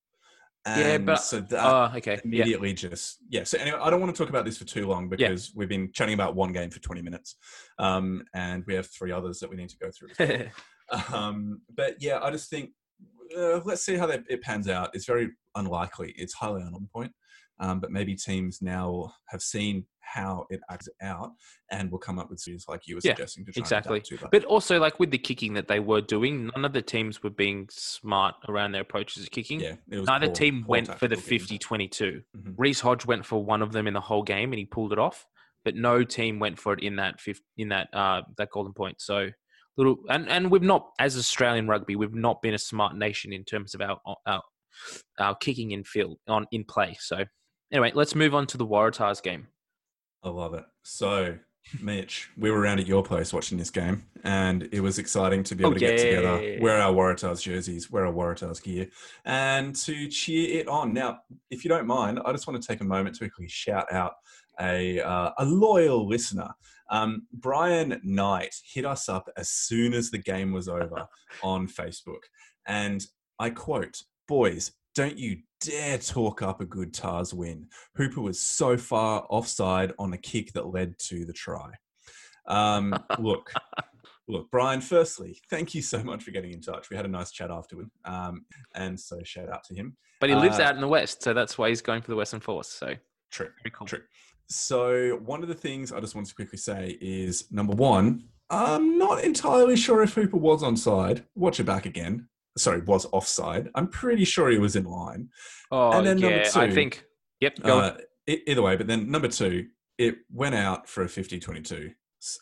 [0.67, 3.45] And Yeah, but- so that oh okay yeah immediately just yeah.
[3.45, 5.91] So anyway, I don't want to talk about this for too long because we've been
[5.93, 7.37] chatting about one game for 20 minutes,
[7.79, 10.11] um, and we have three others that we need to go through.
[10.19, 11.05] well.
[11.19, 12.73] um, but yeah, I just think
[13.37, 14.91] uh, let's see how that, it pans out.
[14.95, 16.15] It's very unlikely.
[16.17, 17.13] It's highly on point,
[17.61, 21.31] um, but maybe teams now have seen how it acts out
[21.71, 24.01] and will come up with series like you were Yeah, suggesting to try exactly.
[24.03, 24.31] To that.
[24.31, 27.31] But also, like with the kicking that they were doing, none of the teams were
[27.31, 29.61] being smart around their approaches to kicking.
[29.61, 31.59] yeah, Neither poor- team poor went for the tactical 50 thinking.
[31.59, 32.23] 22.
[32.37, 32.55] Mhm.
[32.59, 34.99] Reece Hodge went for one of them in the whole game and he pulled it
[34.99, 35.27] off,
[35.65, 39.01] but no team went for it in that fifth, in that uh, that golden point.
[39.01, 39.31] So
[39.77, 43.45] little and and we've not as Australian rugby, we've not been a smart nation in
[43.45, 44.43] terms of our our,
[45.19, 46.97] our kicking in field on in play.
[47.01, 47.25] So
[47.73, 49.49] anyway, let's move on to the Waratahs game.
[50.23, 50.65] I love it.
[50.85, 51.37] So,
[51.83, 55.55] Mitch, we were around at your place watching this game, and it was exciting to
[55.55, 58.89] be able Oh, to get together, wear our Waratahs jerseys, wear our Waratahs gear,
[59.27, 60.95] and to cheer it on.
[60.95, 61.19] Now,
[61.51, 64.13] if you don't mind, I just want to take a moment to quickly shout out
[64.61, 66.49] a, uh, a loyal listener.
[66.91, 71.07] Um, Brian Knight hit us up as soon as the game was over
[71.43, 72.23] on Facebook.
[72.67, 73.05] And
[73.39, 77.67] I quote, Boys, don't you dare talk up a good Tars win.
[77.97, 81.71] Hooper was so far offside on a kick that led to the try.
[82.47, 83.53] Um, look,
[84.29, 84.81] look, Brian.
[84.81, 86.91] Firstly, thank you so much for getting in touch.
[86.91, 88.45] We had a nice chat afterward, um,
[88.75, 89.97] and so shout out to him.
[90.21, 92.17] But he lives Uh, out in the west, so that's why he's going for the
[92.17, 92.69] Western Force.
[92.69, 92.95] So
[93.31, 93.87] True, very cool.
[93.87, 94.03] true.
[94.49, 98.99] So one of the things I just wanted to quickly say is number one, I'm
[98.99, 101.25] not entirely sure if Hooper was onside.
[101.35, 102.29] Watch it back again.
[102.57, 103.71] Sorry, was offside.
[103.75, 105.29] I'm pretty sure he was in line.
[105.73, 107.05] Oh And then number yeah, I think.
[107.41, 107.63] Yep.
[107.63, 107.79] Go.
[107.79, 109.67] Uh, either way, but then number two,
[109.99, 111.93] it went out for a 50-22 s-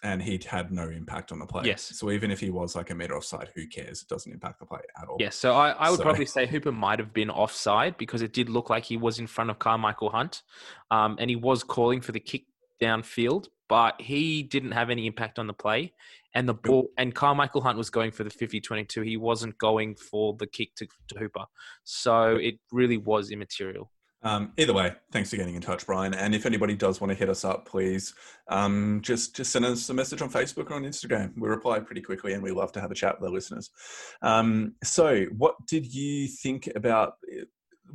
[0.03, 1.63] and he'd had no impact on the play.
[1.65, 1.83] Yes.
[1.83, 4.03] So even if he was like a meter offside, who cares?
[4.03, 5.17] It doesn't impact the play at all.
[5.19, 8.33] Yes, so I, I would So- probably say Hooper might have been offside because it
[8.33, 10.43] did look like he was in front of Carmichael Hunt,
[10.91, 12.45] um, and he was calling for the kick
[12.81, 15.93] downfield, but he didn't have any impact on the play.
[16.35, 19.05] And the ball and Carmichael Hunt was going for the 50-22.
[19.05, 21.45] He wasn't going for the kick to, to Hooper,
[21.85, 23.91] so it really was immaterial.
[24.23, 26.15] Um, either way, thanks for getting in touch, Brian.
[26.15, 28.15] And if anybody does want to hit us up, please
[28.49, 31.33] um, just just send us a message on Facebook or on Instagram.
[31.37, 33.71] We reply pretty quickly, and we love to have a chat with our listeners.
[34.23, 37.15] Um, so, what did you think about?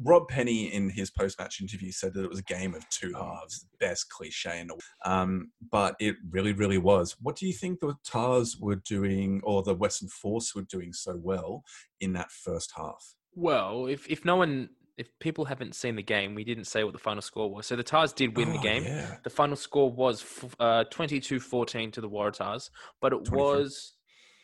[0.04, 3.66] Rob Penney in his post-match interview said that it was a game of two halves,
[3.80, 7.16] best cliche in the um, but it really, really was.
[7.20, 11.20] What do you think the Tars were doing, or the Western Force were doing so
[11.20, 11.64] well
[12.00, 13.16] in that first half?
[13.34, 16.94] Well, if if no one, if people haven't seen the game, we didn't say what
[16.94, 17.68] the final score was.
[17.68, 18.84] So the Tars did win the Oh, game.
[18.84, 19.18] Yeah.
[19.24, 23.38] The final score was f- uh, 22-14 to the Waratahs, but it 23.
[23.38, 23.94] was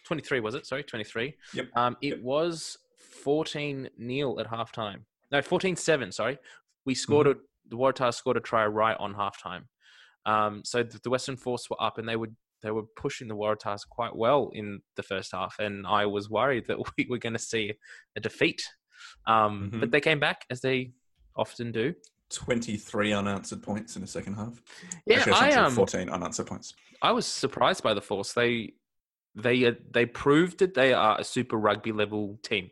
[0.06, 0.66] 23, was it?
[0.68, 1.34] Sorry, 23.
[1.54, 1.68] Yep.
[1.76, 2.20] Um, it Yep.
[2.22, 2.78] was
[3.24, 5.06] 14 nil at halftime.
[5.32, 6.38] No, 14-7, sorry.
[6.86, 7.36] We scored a
[7.70, 9.64] the Waratahs scored a try right on halftime.
[10.26, 13.36] Um, so the, the Western Force were up and they would they were pushing the
[13.36, 17.34] Waratahs quite well in the first half, and I was worried that we were going
[17.34, 17.74] to see
[18.16, 18.62] a defeat.
[19.26, 19.80] Um, Mhm.
[19.80, 20.92] But they came back as they
[21.36, 21.94] often do.
[22.32, 24.62] 23 unanswered points in the second half.
[25.06, 26.74] Yeah, Actually, I true, um 14 unanswered points.
[27.02, 28.34] I was surprised by the Force.
[28.34, 28.74] They
[29.36, 32.70] they uh, they proved that they are a Super Rugby level team,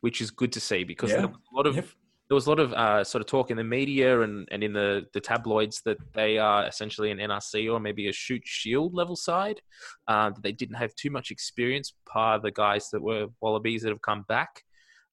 [0.00, 1.18] which is good to see because Yeah.
[1.18, 1.86] there was a lot of Yep.
[2.28, 4.72] there was a lot of uh, sort of talk in the media and, and in
[4.72, 9.14] the, the tabloids that they are essentially an NRC or maybe a Shute Shield level
[9.16, 9.60] side.
[10.08, 13.90] Uh, that they didn't have too much experience, par the guys that were Wallabies that
[13.90, 14.62] have come back.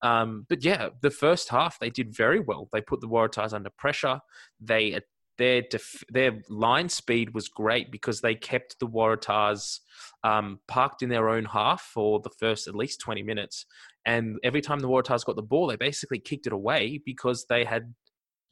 [0.04, 2.70] Um, but yeah, the first half they did very well.
[2.72, 4.20] They put the Waratahs under pressure.
[4.60, 5.00] They
[5.38, 9.80] their def- their line speed was great because they kept the Waratahs
[10.24, 13.66] um, parked in their own half for the first at least 20 minutes.
[14.06, 17.64] And every time the Waratahs got the ball, they basically kicked it away because they
[17.64, 17.96] had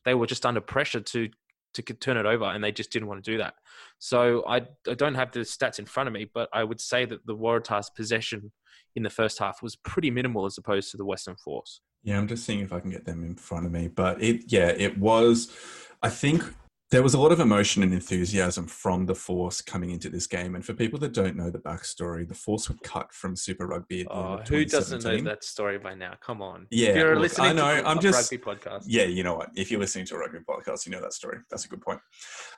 [0.06, 1.30] they were just under pressure to
[1.74, 3.54] to turn it over, and they just didn't want to do that.
[4.00, 4.58] So I,
[4.90, 7.36] I don't have the stats in front of me, but I would say that the
[7.36, 8.52] Waratahs' possession
[8.96, 11.82] in the first half was pretty minimal as opposed to the Western Force.
[12.04, 13.88] Yeah, I'm just seeing if I can get them in front of me.
[13.88, 15.56] But it, yeah, it was.
[16.02, 16.44] I think
[16.90, 20.56] there was a lot of emotion and enthusiasm from the Force coming into this game.
[20.56, 24.02] And for people that don't know the backstory, the Force were cut from Super Rugby.
[24.02, 26.16] At the end Oh, who doesn't know that story by now?
[26.20, 26.68] Come on.
[26.70, 28.84] Yeah, if you're look, listening I know, to I'm Top just- rugby podcast.
[28.88, 29.52] Yeah, you know what?
[29.56, 31.38] If you're listening to a rugby podcast, you know that story.
[31.50, 32.00] That's a good point.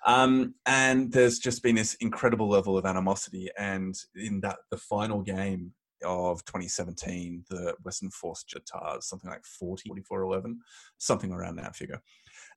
[0.08, 3.50] Um, and there's just been this incredible level of animosity.
[3.60, 9.90] And in that, the final game of 2017, the Western Force Jatars, something like 40,
[9.90, 10.60] 44 11,
[10.98, 12.02] something around that figure.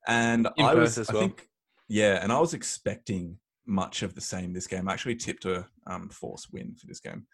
[0.07, 1.47] And In I was, as I think,
[1.89, 4.87] yeah, and I was expecting much of the same this game.
[4.87, 7.27] I actually tipped a um, Force win for this game.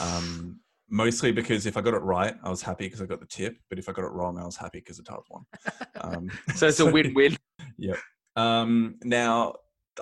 [0.00, 3.26] Um, mostly because if I got it right, I was happy because I got the
[3.26, 3.56] tip.
[3.68, 5.44] But if I got it wrong, I was happy because the Tars won.
[6.00, 7.36] Um, So it's a win-win.
[8.36, 9.54] um, now,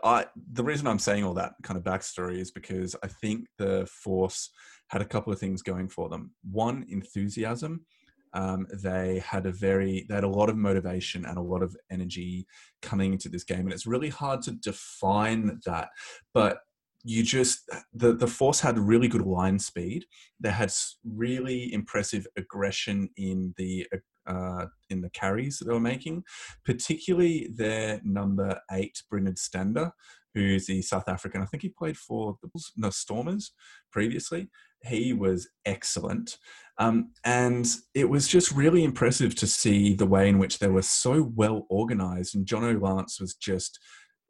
[0.03, 3.87] I the reason I'm saying all that kind of backstory is because I think the
[3.87, 4.51] Force
[4.89, 6.33] had a couple of things going for them.
[6.51, 7.85] One, enthusiasm.
[8.33, 11.77] Um, they had a very they had a lot of motivation and a lot of
[11.91, 12.47] energy
[12.83, 15.91] coming into this game, and it's really hard to define that.
[16.33, 16.59] But
[17.05, 20.07] you just the the Force had really good line speed.
[20.41, 20.73] They had
[21.05, 23.87] really impressive aggression in the
[24.27, 26.25] uh, in the carries that they were making
[26.65, 29.93] particularly their number eight, Brynard Stander,
[30.35, 31.43] who's the South African.
[31.43, 33.53] I think he played for the no, Stormers
[33.93, 34.51] previously.
[34.83, 36.39] He was excellent.
[36.79, 40.83] Um, and it was just really impressive to see the way in which they were
[40.83, 42.35] so well organized.
[42.35, 43.79] And Jono Lance was just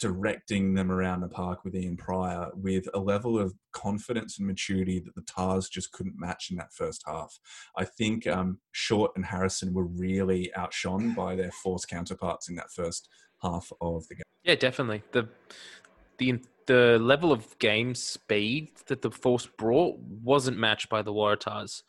[0.01, 4.99] directing them around the park with Ian Prior with a level of confidence and maturity
[5.01, 7.39] that the Tars just couldn't match in that first half.
[7.77, 12.73] I think um, Short and Harrison were really outshone by their force counterparts in that
[12.75, 13.09] first
[13.41, 14.23] half of the game.
[14.43, 15.03] Yeah, definitely.
[15.13, 15.29] The
[16.19, 21.83] the the level of game speed that the Force brought wasn't matched by the Waratahs.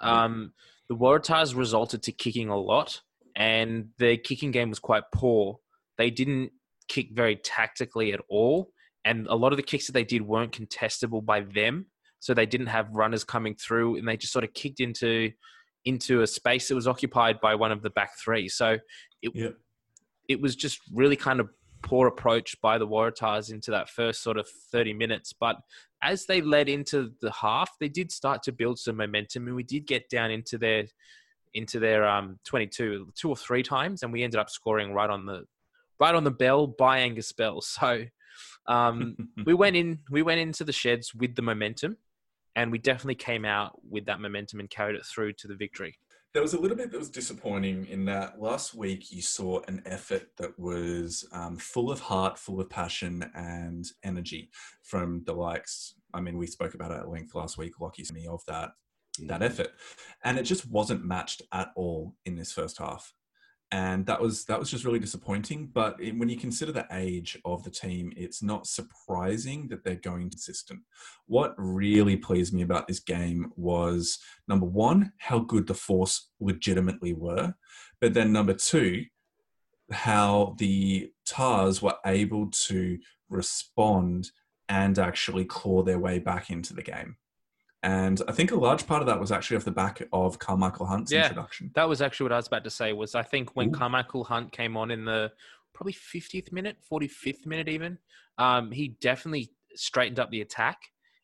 [0.00, 0.52] Um,
[0.88, 3.00] the Waratahs resulted to kicking a lot,
[3.34, 5.58] and their kicking game was quite poor.
[5.98, 6.52] They didn't
[6.88, 8.72] kick very tactically at all,
[9.04, 11.86] and a lot of the kicks that they did weren't contestable by them.
[12.20, 15.32] So they didn't have runners coming through, and they just sort of kicked into
[15.86, 18.48] into a space that was occupied by one of the back three.
[18.48, 18.76] So
[19.22, 19.54] it Yep.
[20.28, 21.48] it was just really kind of
[21.82, 25.32] poor approach by the Waratahs into that first sort of 30 minutes.
[25.32, 25.56] But
[26.02, 29.62] as they led into the half, they did start to build some momentum, and we
[29.62, 30.84] did get down into their
[31.52, 35.26] into their um 22 two or three times, and we ended up scoring right on
[35.26, 35.44] the
[35.98, 37.62] right on the bell by Angus Bell.
[37.70, 38.04] So
[38.66, 41.96] um, we went in we went into the sheds with the momentum,
[42.56, 45.98] and we definitely came out with that momentum and carried it through to the victory.
[46.32, 49.82] There was a little bit that was disappointing in that last week you saw an
[49.84, 54.50] effort that was um, full of heart, full of passion and energy
[54.84, 55.94] from the likes.
[56.14, 58.70] I mean, we spoke about it at length last week, Lockie me of that
[59.26, 59.72] that effort,
[60.24, 63.12] and it just wasn't matched at all in this first half,
[63.72, 65.70] and that was that was just really disappointing.
[65.72, 69.94] But it, when you consider the age of the team, it's not surprising that they're
[69.94, 70.80] going consistent.
[71.26, 77.12] What really pleased me about this game was number one, how good the Force legitimately
[77.12, 77.54] were,
[78.00, 79.04] but then number two,
[79.92, 84.30] how the Tars were able to respond
[84.68, 87.16] and actually claw their way back into the game.
[87.82, 90.86] And I think a large part of that was actually off the back of Carmichael
[90.86, 91.22] Hunt's Yeah.
[91.22, 91.70] introduction.
[91.74, 92.92] That was actually what I was about to say.
[92.92, 93.72] Was I think when Ooh.
[93.72, 95.32] Carmichael Hunt came on in the
[95.72, 97.98] probably 50th minute, 45th minute, even,
[98.36, 100.78] um, he definitely straightened up the attack,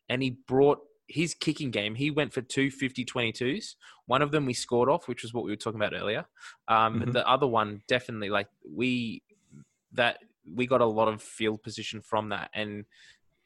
[0.09, 3.75] and he brought his kicking game, he went for two 50 22s.
[4.07, 6.25] One of them we scored off, which was what we were talking about earlier.
[6.67, 7.13] Um, Mhm.
[7.13, 9.21] The other one, definitely, like we
[9.93, 12.85] that we got a lot of field position from that, and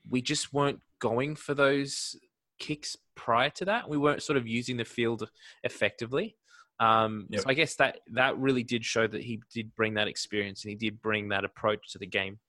[0.10, 2.16] we just weren't going for those
[2.62, 3.90] kicks prior to that.
[3.90, 5.28] We weren't sort of using the field
[5.64, 6.38] effectively.
[6.80, 7.42] Um, Yep.
[7.42, 10.70] So I guess that that really did show that he did bring that experience and
[10.70, 12.40] he did bring that approach to the game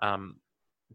[0.00, 0.36] um,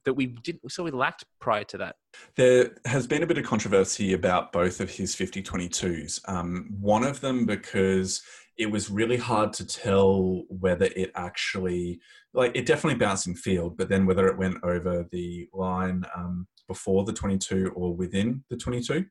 [0.05, 0.71] that we didn't.
[0.71, 1.95] So we lacked prior to that.
[2.35, 6.21] There has been a bit of controversy about both of his 50 22s.
[6.27, 8.21] Um, one of them because
[8.57, 11.99] it was really hard to tell whether it actually,
[12.33, 16.47] like, it definitely bounced in field, but then whether it went over the line um,
[16.67, 19.05] before the 22 or within the 22.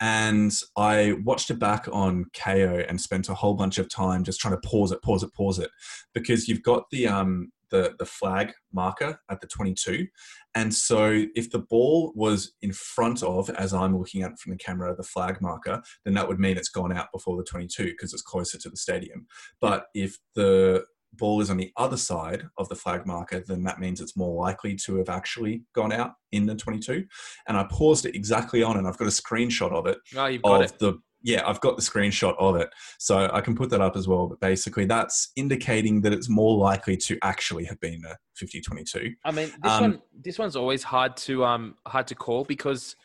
[0.00, 4.40] And I watched it back on Kayo and spent a whole bunch of time just
[4.40, 5.70] trying to pause it, pause it, pause it,
[6.12, 10.06] because you've got the um, the the flag marker at the 22,
[10.54, 14.58] and so if the ball was in front of, as I'm looking at from the
[14.58, 18.12] camera, the flag marker, then that would mean it's gone out before the 22 because
[18.12, 19.26] it's closer to the stadium.
[19.60, 20.84] But if the
[21.16, 24.34] ball is on the other side of the flag marker, then that means it's more
[24.42, 27.04] likely to have actually gone out in the 22.
[27.48, 30.42] And I paused it exactly on, and I've got a screenshot of it Oh, you've
[30.42, 30.78] got it.
[30.78, 34.06] the yeah i've got the screenshot of it so i can put that up as
[34.06, 39.12] well but basically that's indicating that it's more likely to actually have been a 50-22
[39.24, 42.96] I mean, this Um, one this one's always hard to um hard to call because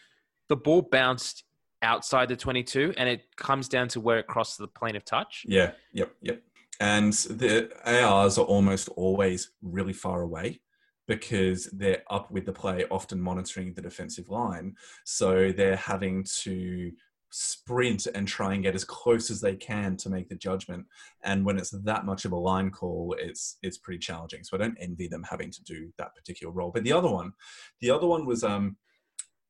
[0.50, 1.46] the ball bounced
[1.84, 5.46] outside the 22 and it comes down to where it crosses the plane of touch.
[5.48, 6.42] yeah yep yep
[6.82, 10.60] and the ars are almost always really far away
[11.08, 14.74] because they're up with the play often monitoring the defensive line.
[15.06, 16.92] So they're having to
[17.30, 20.86] sprint and try and get as close as they can to make the judgment.
[21.24, 24.44] And when it's that much of a line call it's it's pretty challenging.
[24.44, 26.72] So i don't envy them having to do that particular role.
[26.74, 27.32] But the other one
[27.80, 28.76] the other one was um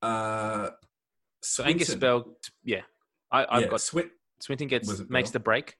[0.01, 0.71] uh
[1.41, 1.99] So Angus Swinton.
[1.99, 2.81] Bell, yeah,
[3.31, 5.33] I, I've yeah, got Swin- Swinton gets makes Bell?
[5.33, 5.77] the break.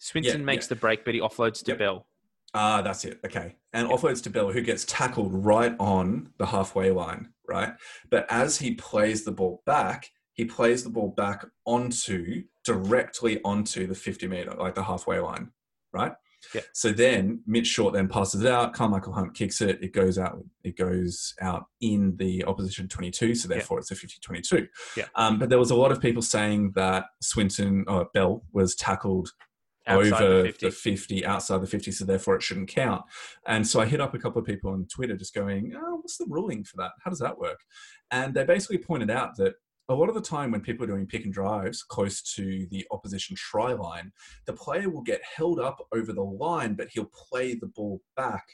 [0.00, 0.70] Swinton Yeah, makes yeah.
[0.70, 1.78] the break, but he offloads to Yep.
[1.78, 2.06] Bell.
[2.52, 3.20] Ah, that's it.
[3.24, 3.54] Okay.
[3.72, 7.74] And offloads to Bell, who gets tackled right on the halfway line, right?
[8.10, 13.86] But as he plays the ball back, he plays the ball back onto, directly onto
[13.86, 15.52] the 50 meter, like the halfway line,
[15.92, 16.12] right?
[16.54, 16.62] Yeah.
[16.72, 18.74] So then Mitch Short then passes it out.
[18.74, 19.78] Karmichael Hunt kicks it.
[19.82, 20.42] It goes out.
[20.64, 23.34] It goes out in the opposition 22.
[23.34, 24.66] So therefore, it's a 50-22.
[24.96, 25.04] Yeah.
[25.16, 29.30] Um, but there was a lot of people saying that Swinton or Bell was tackled
[29.86, 30.66] Outside over the 50.
[30.66, 33.02] the 50 outside the 50 so therefore it shouldn't count.
[33.46, 36.18] And so i hit up a couple of people on twitter just going oh, what's
[36.18, 36.92] the ruling for that?
[37.02, 37.60] How does that work?
[38.10, 39.54] And they basically pointed out that
[39.90, 42.86] a lot of the time when people are doing pick and drives close to the
[42.92, 44.12] opposition try line
[44.46, 48.46] the player will get held up over the line but he'll play the ball back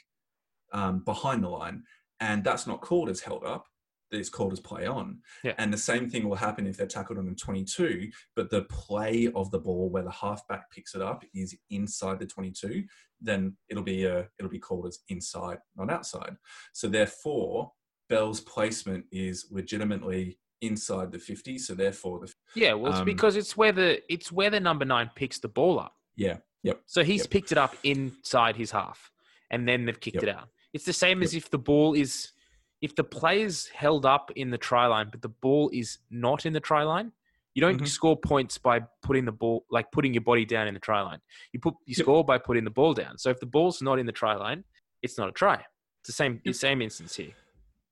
[0.73, 1.83] um, behind the line
[2.19, 3.65] and that's not called as held up
[4.11, 5.53] it's called as play on Yeah.
[5.57, 9.29] and the same thing will happen if they're tackled on the 22 but the play
[9.35, 12.83] of the ball where the halfback picks it up is inside the 22
[13.21, 16.35] then it'll be a it'll be called as inside not outside
[16.73, 17.71] so therefore
[18.09, 23.35] bell's placement is legitimately inside the 50 so therefore the Yeah, well, it's Um, because
[23.35, 25.93] it's where the it's where the number nine picks the ball up.
[26.15, 27.29] yeah yep So he's Yep.
[27.31, 29.11] picked it up inside his half,
[29.51, 30.23] and then they've kicked Yep.
[30.23, 30.49] it out.
[30.73, 32.31] It's the same as if the ball is,
[32.81, 36.53] if the player's held up in the try line, but the ball is not in
[36.53, 37.11] the try line.
[37.55, 37.87] You don't Mhm.
[37.87, 41.21] score points by putting the ball, like putting your body down in the try line.
[41.53, 42.05] You put you Yep.
[42.05, 43.17] score by putting the ball down.
[43.17, 44.63] So if the ball's not in the try line,
[45.01, 45.65] it's not a try.
[46.01, 47.33] It's the same the same instance here.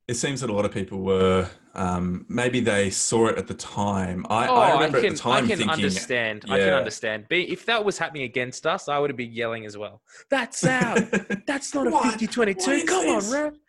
[0.07, 3.55] it seems that a lot of people were um, maybe they saw it at the
[3.55, 6.45] time i, Oh, I remember can, at the time I can thinking understand.
[6.47, 7.27] I can understand.
[7.27, 10.03] Be, if that was happening against us, I would have been yelling as well.
[10.29, 10.99] That's out.
[11.47, 12.03] That's not a What?
[12.11, 12.85] 50 22.
[12.85, 13.33] Come this?
[13.33, 13.59] on, man.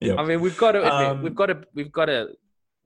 [0.00, 0.16] Yeah.
[0.16, 2.28] I mean, we've got to admit, Um, we've got to, we've got to,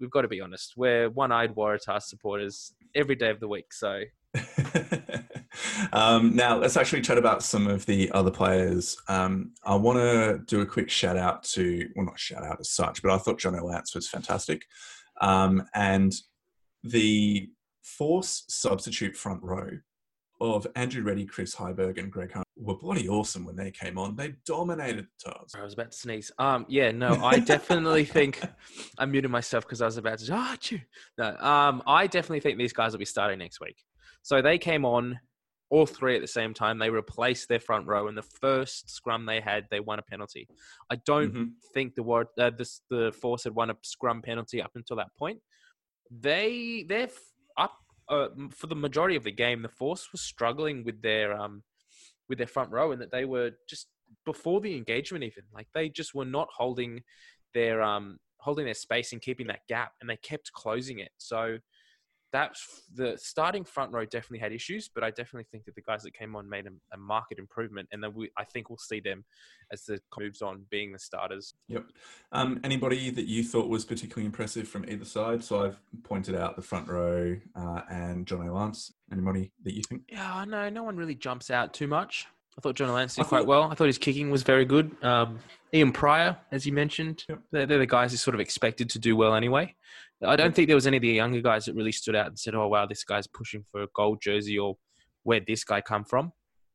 [0.00, 0.74] we've got to be honest.
[0.76, 3.72] We're one-eyed Waratah supporters every day of the week.
[3.72, 4.02] So
[5.92, 8.96] um, now let's actually chat about some of the other players.
[9.08, 12.70] Um, I want to do a quick shout out to, well, not shout out as
[12.70, 14.66] such, but I thought Jono Lance was fantastic,
[15.20, 16.12] um, and
[16.82, 17.48] the
[17.82, 19.70] Force substitute front row
[20.40, 24.14] of Andrew Ready, Chris Heiberg, and Greg Hunt were bloody awesome when they came on.
[24.16, 25.54] They dominated the Tars.
[25.58, 26.30] I was about to sneeze.
[26.38, 28.40] Um, yeah, no, I definitely think
[28.98, 30.32] I muted myself because I was about to.
[30.32, 30.78] Ah, chew.
[31.18, 33.76] No, um, I definitely think these guys will be starting next week.
[34.22, 35.18] So they came on
[35.70, 36.78] all three at the same time.
[36.78, 40.46] They replaced their front row, and the first scrum they had, they won a penalty.
[40.90, 41.50] I don't Mhm.
[41.72, 45.08] think the war uh, this, the force had won a scrum penalty up until that
[45.18, 45.40] point.
[46.10, 47.18] They they're f-
[47.58, 47.72] up
[48.08, 49.62] uh, for the majority of the game.
[49.62, 51.62] The force was struggling with their um
[52.28, 53.88] with their front row, and that they were just
[54.24, 57.02] before the engagement even like they just were not holding
[57.52, 61.10] their um holding their space and keeping that gap, and they kept closing it.
[61.18, 61.58] So
[62.32, 66.02] that's the starting front row definitely had issues, but I definitely think that the guys
[66.02, 69.00] that came on made a, a market improvement, and then we, I think we'll see
[69.00, 69.24] them
[69.72, 71.53] as the moves on being the starters.
[71.68, 71.84] Yep.
[72.32, 75.42] Um, anybody that you thought was particularly impressive from either side?
[75.42, 78.92] So I've pointed out the front row uh, and Jono Lance.
[79.10, 80.02] Anybody that you think?
[80.08, 82.26] Yeah, no, no one really jumps out too much.
[82.56, 83.64] I thought Jono Lance did quite well.
[83.64, 84.94] I thought his kicking was very good.
[85.02, 85.38] Um,
[85.72, 87.40] Ian Prior, as you mentioned, yep.
[87.50, 89.74] they're, they're, the guys who sort of expected to do well anyway.
[90.24, 92.38] I don't think there was any of the younger guys that really stood out and
[92.38, 94.76] said, "Oh wow, this guy's pushing for a gold jersey," or
[95.24, 96.32] "Where'd this guy come from?"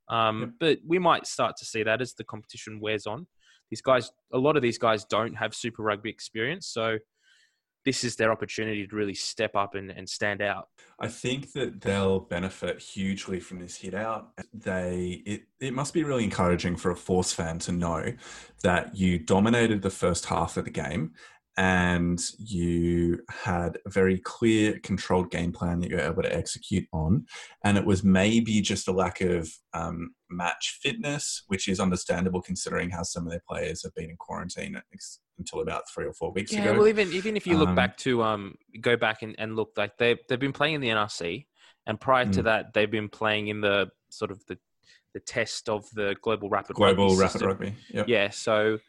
[0.10, 0.50] Um, yep.
[0.60, 3.28] But we might start to see that as the competition wears on.
[3.70, 6.98] These guys, a lot of these guys don't have Super Rugby experience, so
[7.86, 10.68] this is their opportunity to really step up and, and stand out.
[11.00, 14.32] I think that they'll benefit hugely from this hit out.
[14.54, 18.14] They it, it must be really encouraging for a Force fan to know
[18.64, 21.14] that you dominated the first half of the game
[21.60, 26.88] and you had a very clear, controlled game plan that you were able to execute
[26.94, 27.26] on.
[27.66, 32.90] And it was maybe just a lack of um, match fitness, which is understandable considering
[32.90, 34.82] how some of their players have been in quarantine
[35.38, 36.78] until about three or four weeks yeah, ago.
[36.80, 39.72] well, even even if you look um, back to um, go back and, and look
[39.76, 41.46] like they they've been playing in the NRC,
[41.86, 42.32] and prior mm.
[42.36, 44.58] to that they've been playing in the sort of the
[45.14, 47.76] the test of the global rapid global rugby rapid rugby.
[47.90, 48.08] Yep.
[48.08, 48.80] Yeah, so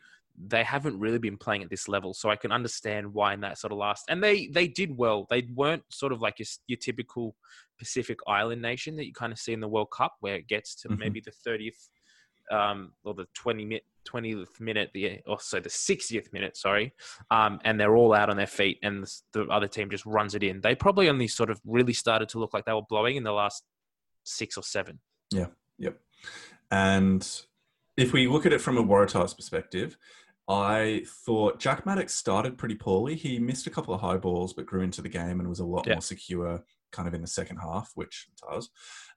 [0.47, 2.15] they haven't really been playing at this level.
[2.15, 4.05] So I can understand why in that sort of last.
[4.09, 5.27] And they they did well.
[5.29, 7.37] They weren't sort of like your, your typical
[7.79, 10.75] Pacific Island nation that you kind of see in the World Cup, where it gets
[10.77, 10.99] to mm-hmm.
[10.99, 11.89] maybe the thirtieth
[12.51, 16.93] um, or the 20 minute, 20th minute, the also the 60th minute, sorry,
[17.31, 20.35] um, and they're all out on their feet, and the, the, other team just runs
[20.35, 20.61] it in.
[20.61, 23.33] They probably only sort of really started to look like they were blowing in the
[23.33, 23.63] last
[24.25, 24.99] six or seven.
[25.31, 25.47] Yeah,
[25.79, 25.99] yep.
[26.71, 27.27] And
[27.97, 29.97] if we look at it from a Waratahs perspective,
[30.49, 33.15] I thought Jack Maddocks started pretty poorly.
[33.15, 35.65] He missed a couple of high balls, but grew into the game and was a
[35.65, 35.95] lot yeah.
[35.95, 36.63] more secure
[36.93, 38.71] kind of in the second half, which does.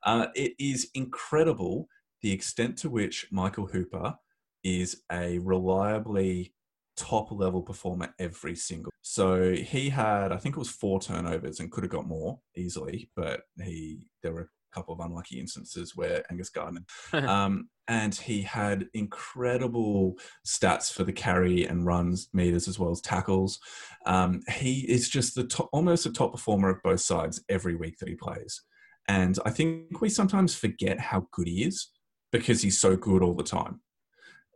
[0.03, 1.87] Uh, it is incredible
[2.21, 4.15] the extent to which Michael Hooper
[4.63, 6.53] is a reliably
[6.95, 8.91] top level performer every single.
[9.01, 13.09] So he had, I think it was four turnovers and could have got more easily,
[13.15, 16.81] but he there were couple of unlucky instances where Angus Gardner,
[17.13, 20.15] um, and he had incredible
[20.47, 23.59] stats for the carry and runs meters as well as tackles.
[24.05, 27.97] Um, he is just the top, almost a top performer of both sides every week
[27.99, 28.61] that he plays.
[29.07, 31.89] And I think we sometimes forget how good he is
[32.31, 33.81] because he's so good all the time.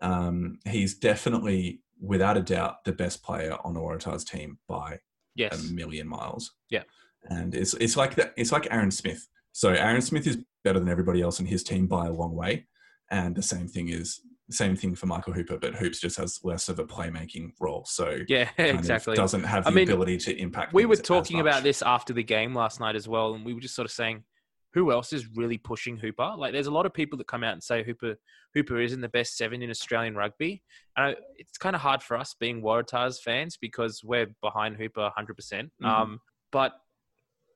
[0.02, 5.00] Um, he's definitely, without a doubt, the best player on Waratah's team by
[5.36, 5.70] yes.
[5.70, 6.54] a million miles.
[6.70, 6.84] Yeah.
[7.30, 8.34] And it's it's like that.
[8.38, 9.28] It's like Aaron Smith.
[9.58, 12.68] So Aaron Smith is better than everybody else in his team by a long way.
[13.10, 16.70] And the same thing is same thing for Michael Hooper, but Hoops just has less
[16.70, 17.84] of a playmaking role.
[17.88, 19.16] So yeah, exactly.
[19.16, 20.76] Doesn't have the I mean, ability to impact.
[20.76, 23.60] We were talking about this after the game last night as well, and we were
[23.60, 24.26] just sort of saying,
[24.74, 26.36] who else is really pushing Hooper?
[26.38, 28.14] Like, there's a lot of people that come out and say Hooper
[28.54, 30.62] Hooper isn't the best seven in Australian rugby,
[30.96, 35.34] and it's kind of hard for us being Waratahs fans because we're behind Hooper 100.
[35.36, 35.90] percent mm-hmm.
[35.90, 36.20] um,
[36.52, 36.74] But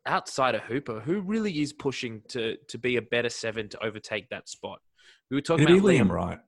[0.06, 4.30] outside of Hooper, who really is pushing to to be a better seven to overtake
[4.30, 4.80] that spot?
[5.30, 6.40] We were talking It'd about Liam, right?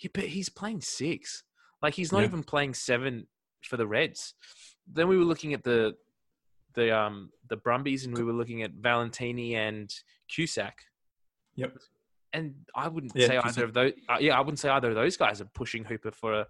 [0.00, 1.42] Yeah, but he's playing six.
[1.82, 2.26] Like he's not yeah.
[2.26, 3.26] even playing seven
[3.62, 4.34] for the Reds.
[4.90, 5.94] Then we were looking at the
[6.74, 9.92] the um the Brumbies and we were looking at Valetini and
[10.28, 10.78] Cusack.
[11.56, 11.76] Yep.
[12.32, 13.92] And I wouldn't yeah, say either of those.
[14.08, 16.46] Uh, yeah, I wouldn't say either of those guys are pushing Hooper for a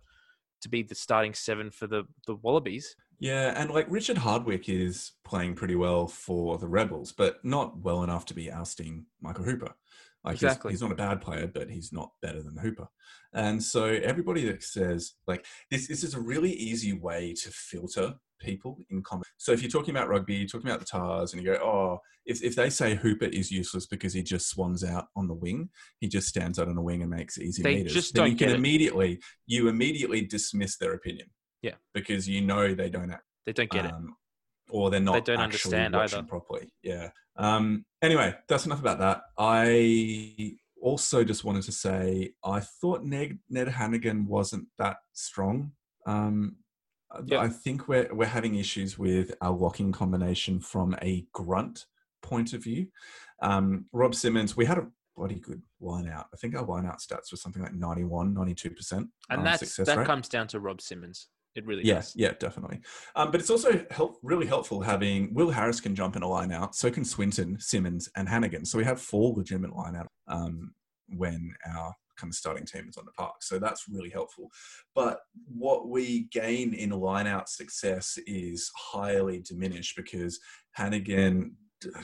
[0.62, 2.96] to be the starting seven for the the Wallabies.
[3.18, 8.02] Yeah, and like Richard Hardwick is playing pretty well for the Rebels, but not well
[8.02, 9.74] enough to be ousting Michael Hooper.
[10.24, 10.70] Like exactly.
[10.70, 12.88] he's, he's, not a bad player, but he's not better than Hooper.
[13.34, 18.14] And so everybody that says like this, this is a really easy way to filter
[18.40, 19.24] people in common.
[19.36, 21.98] So if you're talking about rugby, you're talking about the Tars, and you go, oh,
[22.26, 25.68] if, if they say Hooper is useless because he just swans out on the wing,
[26.00, 27.64] he just stands out on the wing and makes easy meters.
[27.64, 31.28] they meters, just then you can immediately you immediately dismiss their opinion.
[31.64, 34.14] Yeah, because you know they don't act, they don't get um,
[34.68, 35.14] it, or they're not.
[35.24, 36.68] They don't understand either properly.
[36.82, 37.08] Yeah.
[37.36, 39.22] Um, anyway, that's enough about that.
[39.38, 45.72] I also just wanted to say I thought Ned, Ned Hanigan wasn't that strong.
[46.06, 46.56] Um,
[47.26, 47.40] Yep.
[47.40, 51.86] I think we're we're having issues with our locking combination from a grunt
[52.22, 52.88] point of view.
[53.40, 56.26] Um, Rob Simmons, we had a bloody good line out.
[56.32, 58.92] I think our line out stats were something like 91, 92%.
[58.92, 60.06] And um, that's, that rate.
[60.06, 61.28] comes down to Rob Simmons.
[61.54, 62.12] It really yeah, does.
[62.16, 62.80] Yeah, definitely.
[63.14, 66.50] Um, but it's also help, really helpful having Will Harris can jump in a line
[66.50, 68.66] out, so can Swinton, Simmons, and Hanigan.
[68.66, 70.72] So we have four legitimate line out um,
[71.08, 73.36] when our kind of starting team is on the park.
[73.40, 74.48] So that's really helpful.
[74.94, 80.38] But what we gain in line out success is highly diminished because
[80.78, 81.52] Hanigan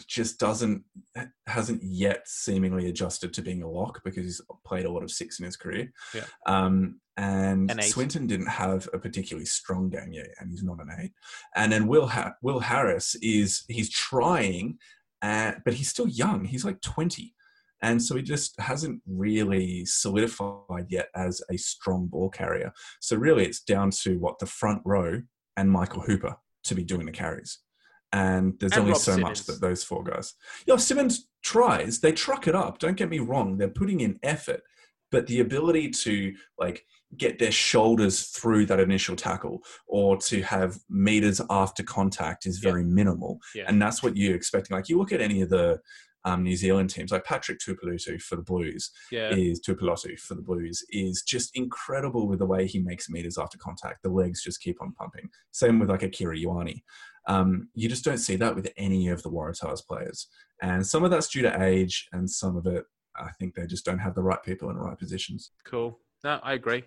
[0.06, 0.84] just doesn't
[1.46, 5.38] hasn't yet seemingly adjusted to being a lock because he's played a lot of six
[5.38, 5.92] in his career.
[6.14, 6.24] Yeah.
[6.46, 7.82] Um, and, An.
[7.82, 11.12] Swinton didn't have a particularly strong game yet, and he's not an eight.
[11.54, 14.78] And then Will ha- Will Harris is he's trying,
[15.22, 16.44] uh, but he's still young.
[16.44, 17.34] He's like twenty.
[17.82, 22.72] And so he just hasn't really solidified yet as a strong ball carrier.
[23.00, 25.22] So really, it's down to what the front row
[25.56, 27.58] and Michael Hooper to be doing the carries.
[28.12, 30.34] And there's And only Rob so much that those four guys.
[30.66, 32.00] Yeah, Simmons tries.
[32.00, 32.78] They truck it up.
[32.78, 33.56] Don't get me wrong.
[33.56, 34.62] They're putting in effort,
[35.12, 36.84] but the ability to like
[37.16, 42.70] get their shoulders through that initial tackle or to have meters after contact is Yeah.
[42.70, 43.40] very minimal.
[43.54, 43.64] Yeah.
[43.68, 44.76] And that's what you're expecting.
[44.76, 45.80] Like you look at any of the
[46.26, 49.30] um, New Zealand teams, like Patrick Tuipulotu for the Blues, Yeah.
[49.34, 53.56] is Tuipulotu for the Blues is just incredible with the way he makes meters after
[53.56, 54.02] contact.
[54.02, 55.30] The legs just keep on pumping.
[55.52, 56.82] Same with like Akira Ioane.
[57.26, 60.28] Um, you just don't see that with any of the Waratahs players.
[60.62, 62.84] And some of that's due to age, and some of it,
[63.16, 65.52] I think they just don't have the right people in the right positions.
[65.64, 65.98] Cool.
[66.24, 66.84] No, I agree.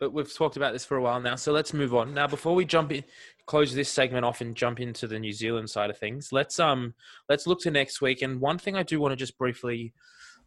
[0.00, 2.12] But we've talked about this for a while now, so let's move on.
[2.12, 3.04] Now, before we jump in,
[3.46, 6.94] close this segment off and jump into the New Zealand side of things, let's um
[7.28, 8.20] let's look to next week.
[8.22, 9.94] And one thing I do want to just briefly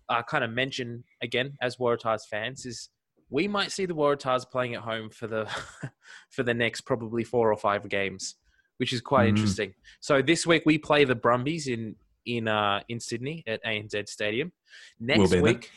[0.09, 2.89] uh, kind of mention again as Waratahs fans is
[3.29, 5.49] we might see the Waratahs playing at home for the
[6.29, 8.35] for the next probably four or five games,
[8.77, 9.29] which is quite Mm.
[9.29, 9.73] interesting.
[9.99, 14.51] So this week we play the Brumbies in in uh, in Sydney at ANZ Stadium.
[14.99, 15.41] Next there.
[15.41, 15.71] week,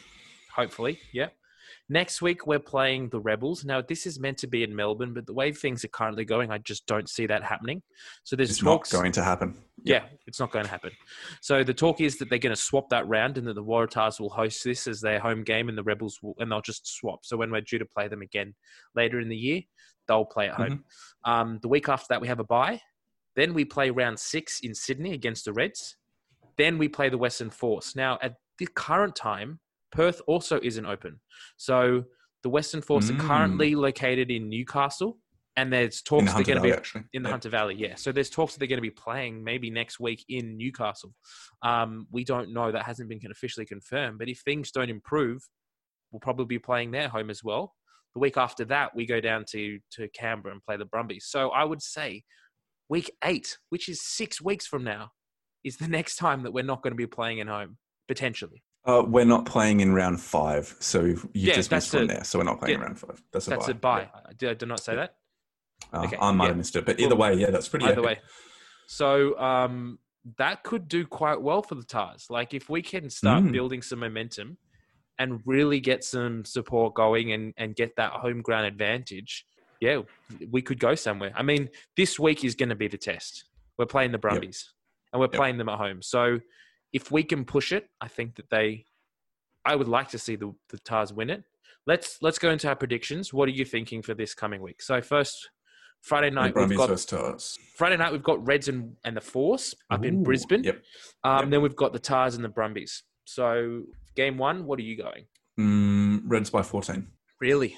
[0.54, 1.28] hopefully, yeah.
[1.88, 3.64] Next week we're playing the Rebels.
[3.64, 6.50] Now this is meant to be in Melbourne, but the way things are currently going,
[6.52, 7.82] I just don't see that happening.
[8.22, 9.56] So there's It's not going to happen.
[9.82, 10.92] Yeah, it's not going to happen.
[11.40, 14.20] So the talk is that they're going to swap that round, and that the Waratahs
[14.20, 17.24] will host this as their home game, and the Rebels will, and they'll just swap.
[17.24, 18.54] So when we're due to play them again
[18.94, 19.62] later in the year,
[20.10, 20.84] they'll play at home.
[21.24, 22.80] Um, the week after that, we have a bye.
[23.36, 25.96] Then we play round six in Sydney against the Reds.
[26.58, 27.94] Then we play the Western Force.
[27.94, 29.60] Now, at the current time,
[29.92, 31.20] Perth also isn't open.
[31.56, 32.04] So
[32.42, 33.14] the Western Force Mm.
[33.14, 35.18] are currently located in Newcastle,
[35.56, 37.04] and there's talks the they're going to be actually.
[37.12, 37.32] in the Yeah.
[37.32, 37.94] Hunter Valley, yeah.
[37.94, 41.14] So there's talks that they're going to be playing maybe next week in Newcastle.
[41.62, 44.18] Um, we don't know; that hasn't been officially confirmed.
[44.18, 45.40] But if things don't improve,
[46.10, 47.74] we'll probably be playing their home as well.
[48.14, 51.26] The week after that, we go down to to Canberra and play the Brumbies.
[51.28, 52.24] So I would say
[52.88, 55.10] week eight, which is six weeks from now,
[55.64, 57.76] is the next time that we're not going to be playing at home
[58.08, 58.62] potentially.
[58.84, 62.24] Uh, we're not playing in round five, so you Yeah, just missed one there.
[62.24, 63.22] So we're not playing in yeah, round five.
[63.32, 63.72] That's a That's bye.
[63.72, 64.08] a bye.
[64.38, 65.14] Did I did not say that?
[65.92, 66.48] Uh, Okay, I might yeah.
[66.48, 67.84] have missed it, but either way, yeah, that's pretty.
[67.86, 68.04] Either epic.
[68.04, 68.18] way.
[68.88, 69.98] So um,
[70.38, 72.26] that could do quite well for the Tars.
[72.30, 73.52] Like if we can start Mm.
[73.52, 74.56] building some momentum
[75.20, 79.44] and really get some support going and, and get that home ground advantage,
[79.78, 80.00] yeah,
[80.50, 81.30] we could go somewhere.
[81.36, 83.44] I mean, this week is going to be the test.
[83.78, 84.72] We're playing the Brumbies
[85.12, 85.34] and we're Yep.
[85.34, 86.00] playing them at home.
[86.00, 86.40] So
[86.94, 88.86] if we can push it, I think that they,
[89.64, 91.44] I would like to see the, the Tars win it.
[91.86, 93.32] Let's let's go into our predictions.
[93.32, 94.82] What are you thinking for this coming week?
[94.82, 95.50] So first,
[96.00, 96.88] Friday night we've got.
[97.76, 100.64] Friday night we've got Reds and, and the Force up in Brisbane.
[100.64, 100.82] Yep.
[101.24, 101.50] Um, yep.
[101.50, 103.02] Then we've got the Tars and the Brumbies.
[103.24, 103.82] So
[104.16, 105.24] game one, what are you going?
[105.58, 107.06] Mm, Reds by 14.
[107.40, 107.76] Really?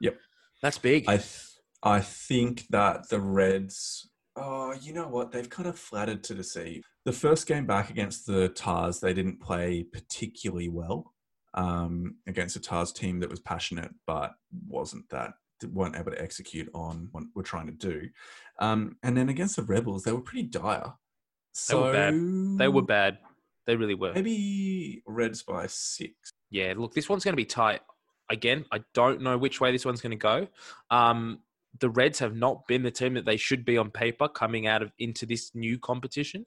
[0.00, 0.16] Yep.
[0.62, 1.04] That's big.
[1.08, 1.46] I th-
[1.82, 4.08] I think that the Reds.
[4.36, 5.32] Oh, you know what?
[5.32, 6.84] They've kind of flattered to deceive.
[7.04, 11.14] The first game back against the Tars, they didn't play particularly well
[11.54, 14.32] um, against a Tars team that was passionate, but
[14.68, 15.32] wasn't that
[15.72, 18.08] weren't able to execute on what we're trying to do.
[18.60, 20.82] Um, and then against the Rebels, they were pretty dire.
[21.68, 22.14] They were So bad.
[22.58, 23.18] they were bad.
[23.70, 24.12] They really were.
[24.12, 26.12] maybe Reds by six.
[26.50, 27.82] Yeah, look, this one's going to be tight.
[28.28, 30.48] Again, I don't know which way this one's going to go.
[30.90, 31.38] Um,
[31.78, 34.82] the Reds have not been the team that they should be on paper coming out
[34.82, 36.46] of into this new competition.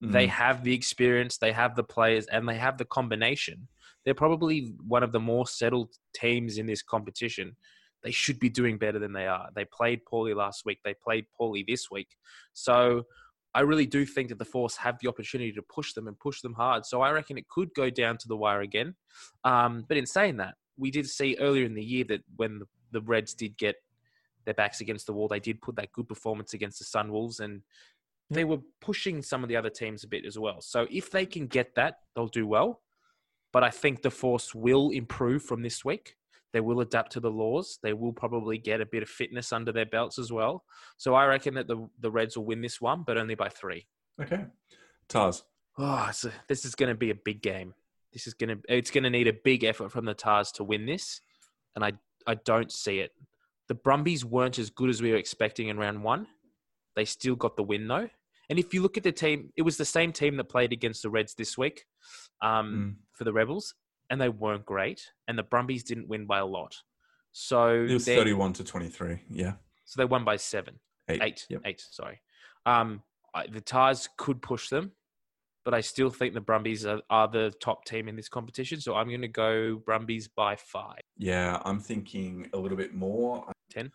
[0.00, 0.30] They Mm.
[0.30, 3.68] have the experience, they have the players, and they have the combination.
[4.04, 7.56] They're probably one of the more settled teams in this competition.
[8.02, 9.48] They should be doing better than they are.
[9.54, 10.80] They played poorly last week.
[10.84, 12.08] They played poorly this week.
[12.52, 13.04] So
[13.56, 16.42] I really do think that the Force have the opportunity to push them and push
[16.42, 16.84] them hard.
[16.84, 18.94] So I reckon it could go down to the wire again.
[19.44, 22.66] Um, but in saying that, we did see earlier in the year that when the,
[22.92, 23.76] the Reds did get
[24.44, 27.62] their backs against the wall, they did put that good performance against the Sunwolves and
[28.28, 30.60] they were pushing some of the other teams a bit as well.
[30.60, 32.82] So if they can get that, they'll do well.
[33.54, 36.16] But I think the Force will improve from this week.
[36.56, 37.78] They will adapt to the laws.
[37.82, 40.64] They will probably get a bit of fitness under their belts as well.
[40.96, 43.86] So I reckon that the, the Reds will win this one, but only by three.
[44.18, 44.46] Okay.
[45.06, 45.42] Tars.
[45.76, 47.74] Oh, a, this is going to be a big game.
[48.10, 51.20] This is gonna it's gonna need a big effort from the Tars to win this,
[51.74, 51.92] and I
[52.26, 53.10] I don't see it.
[53.68, 56.26] The Brumbies weren't as good as we were expecting in round one.
[56.94, 58.08] They still got the win though.
[58.48, 61.02] And if you look at the team, it was the same team that played against
[61.02, 61.84] the Reds this week
[62.40, 62.94] um, Mm.
[63.12, 63.74] for the Rebels,
[64.10, 65.10] and they weren't great.
[65.28, 66.74] And the Brumbies didn't win by a lot.
[67.32, 69.20] So It was 31 to 23.
[69.30, 69.54] Yeah.
[69.84, 71.22] so they won by seven, Eight.
[71.22, 71.60] eight, Yep.
[71.64, 71.80] eight.
[71.90, 72.20] Sorry.
[72.64, 73.02] Um,
[73.34, 74.92] I, the Tars could push them,
[75.64, 78.80] but I still think the Brumbies are, are the top team in this competition.
[78.80, 81.00] So I'm going to go Brumbies by five.
[81.18, 83.50] Yeah, I'm thinking a little bit more.
[83.70, 83.92] 10?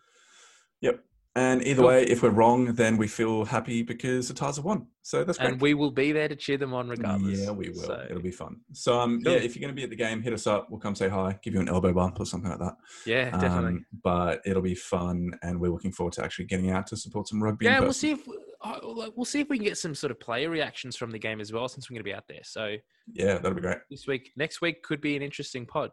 [0.82, 1.02] Yep.
[1.34, 1.88] And either Cool.
[1.88, 4.86] way, if we're wrong, then we feel happy because the Tars have won.
[5.00, 5.52] So that's great.
[5.52, 7.40] And we will be there to cheer them on regardless.
[7.40, 7.76] Yeah, we will.
[7.84, 8.60] So, It'll be fun.
[8.72, 9.32] So, um, Cool.
[9.32, 10.68] yeah, if you're going to be at the game, hit us up.
[10.70, 12.76] We'll come say hi, give you an elbow bump or something like that.
[13.06, 13.70] yeah, definitely.
[13.78, 17.28] Um, but it'll be fun, and we're looking forward to actually getting out to support
[17.28, 17.64] some rugby.
[17.64, 18.28] yeah, we'll see if
[18.60, 18.78] uh,
[19.16, 21.50] we'll see if we can get some sort of player reactions from the game as
[21.50, 22.42] well, since we're going to be out there.
[22.44, 22.76] So
[23.12, 23.78] Yeah, that'll be great.
[23.90, 25.90] this week, next week could be an interesting pod.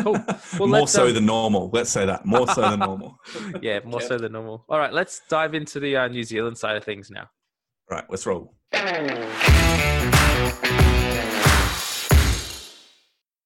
[0.00, 0.16] Cool.
[0.58, 1.70] Well, More so um, than normal.
[1.72, 2.26] Let's say that.
[2.26, 3.18] More so than normal.
[3.62, 4.08] Yeah, more Kev.
[4.08, 4.64] so than normal.
[4.68, 7.28] All right, let's dive into the uh, New Zealand side of things now.
[7.90, 8.54] Right, let's roll.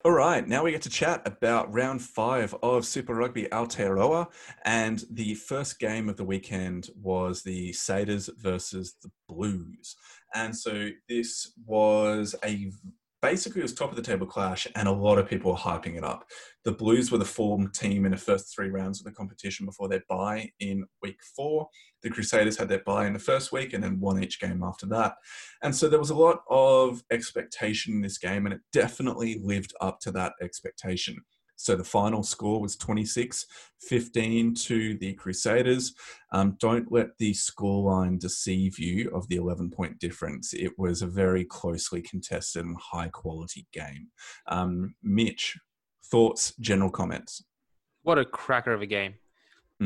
[0.06, 4.26] All right, now we get to chat about round five of Super Rugby Aotearoa.
[4.66, 9.96] And the first game of the weekend was the Saders versus the Blues.
[10.34, 12.70] And so this was a
[13.24, 15.96] basically it was top of the table clash, and a lot of people were hyping
[15.96, 16.26] it up.
[16.66, 19.88] The Blues were the form team in the first three rounds of the competition before
[19.88, 21.66] their bye in week four.
[22.02, 24.84] The Crusaders had their bye in the first week and then won each game after
[24.88, 25.14] that.
[25.62, 29.72] And so there was a lot of expectation in this game, and it definitely lived
[29.80, 31.16] up to that expectation.
[31.56, 33.46] So the final score was 26
[33.80, 35.94] 15 to the Crusaders.
[36.32, 40.52] Um, don't let the scoreline deceive you of the 11 point difference.
[40.54, 44.08] It was a very closely contested and high quality game.
[44.48, 45.56] Um, Mitch,
[46.10, 47.44] thoughts, general comments?
[48.02, 49.14] What a cracker of a game!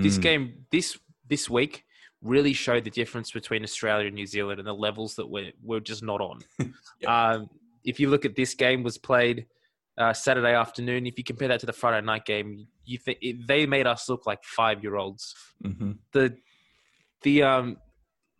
[0.01, 0.99] This Mm, game, this
[1.29, 1.85] this week,
[2.23, 5.81] really showed the difference between Australia and New Zealand and the levels that we're we're
[5.81, 6.41] just not on.
[7.01, 7.11] Yep.
[7.11, 7.51] um,
[7.85, 9.47] if you look at this game, was played
[9.99, 11.07] uh, Saturday afternoon.
[11.07, 14.09] If you compare that to the Friday night game, you think it, they made us
[14.09, 15.35] look like five year olds.
[15.65, 15.99] mhm.
[16.13, 16.37] the
[17.23, 17.77] the um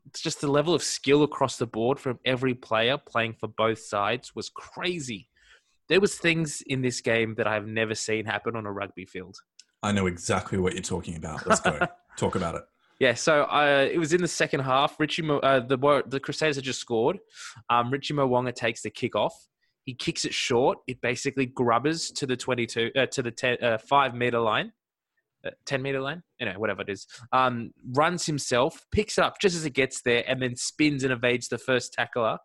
[0.07, 3.79] it's just the level of skill across the board from every player playing for both
[3.79, 5.29] sides was crazy.
[5.89, 9.37] There was things in this game that I've never seen happen on a rugby field.
[9.83, 11.47] I know exactly what you're talking about.
[11.47, 11.79] Let's go.
[12.17, 12.63] Talk about it.
[12.99, 14.99] Yeah, so uh, it was in the second half.
[14.99, 17.19] Richie, Mo- uh, the the Crusaders had just scored.
[17.71, 19.48] Um, Richie Mo'unga takes the kick off.
[19.89, 20.77] He kicks it short.
[20.87, 24.71] It basically grubbers to the twenty-two uh, to the 10, uh, five meter line,
[25.47, 26.23] uh, ten meter line.
[26.39, 27.07] you Anyway, whatever it is.
[27.33, 31.13] Um, runs himself, picks it up just as it gets there, and then spins and
[31.15, 32.37] evades the first tackler,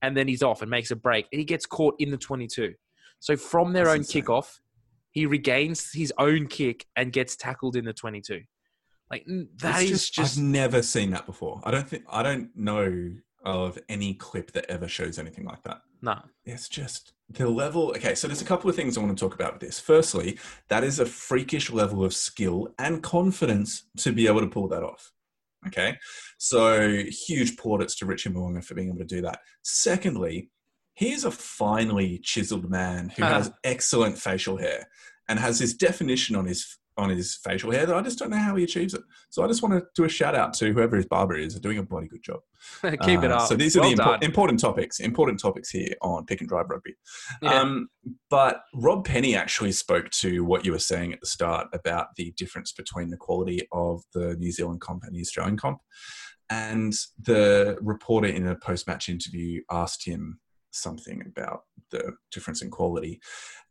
[0.00, 1.26] and then he's off and makes a break.
[1.32, 2.74] And he gets caught in the twenty-two.
[3.18, 4.22] So from their That's own insane.
[4.22, 4.60] kickoff,
[5.10, 8.42] he regains his own kick and gets tackled in the twenty-two.
[9.10, 11.60] Like n- that It's is just I've never seen that before.
[11.64, 13.10] I don't think I don't know
[13.44, 15.82] of any clip that ever shows anything like that.
[16.00, 16.18] no.
[16.44, 17.90] It's just the level.
[17.96, 19.78] Okay, so there's a couple of things I want to talk about with this.
[19.78, 20.38] Firstly,
[20.68, 24.82] that is a freakish level of skill and confidence to be able to pull that
[24.82, 25.12] off.
[25.68, 25.96] Okay,
[26.38, 29.38] so huge plaudits to Richard Mo'unga for being able to do that.
[29.62, 30.50] Secondly,
[30.94, 34.88] he is a finely chiseled man who has excellent facial hair
[35.28, 38.36] and has this definition on his on his facial hair that I just don't know
[38.36, 39.02] how he achieves it.
[39.30, 41.60] So I just want to do a shout out to whoever his barber is, are
[41.60, 42.40] doing a bloody good job.
[42.82, 43.48] Keep it Uh, up.
[43.48, 46.66] So these are Well the impo- important topics, important topics here on Pick and Drive
[46.68, 46.94] Rugby.
[47.40, 47.60] Yeah.
[47.60, 47.88] Um,
[48.30, 52.32] but Rob Penney actually spoke to what you were saying at the start about the
[52.36, 55.78] difference between the quality of the New Zealand comp and the Australian comp.
[56.50, 60.38] And the reporter in a post match interview asked him
[60.70, 63.20] something about the difference in quality.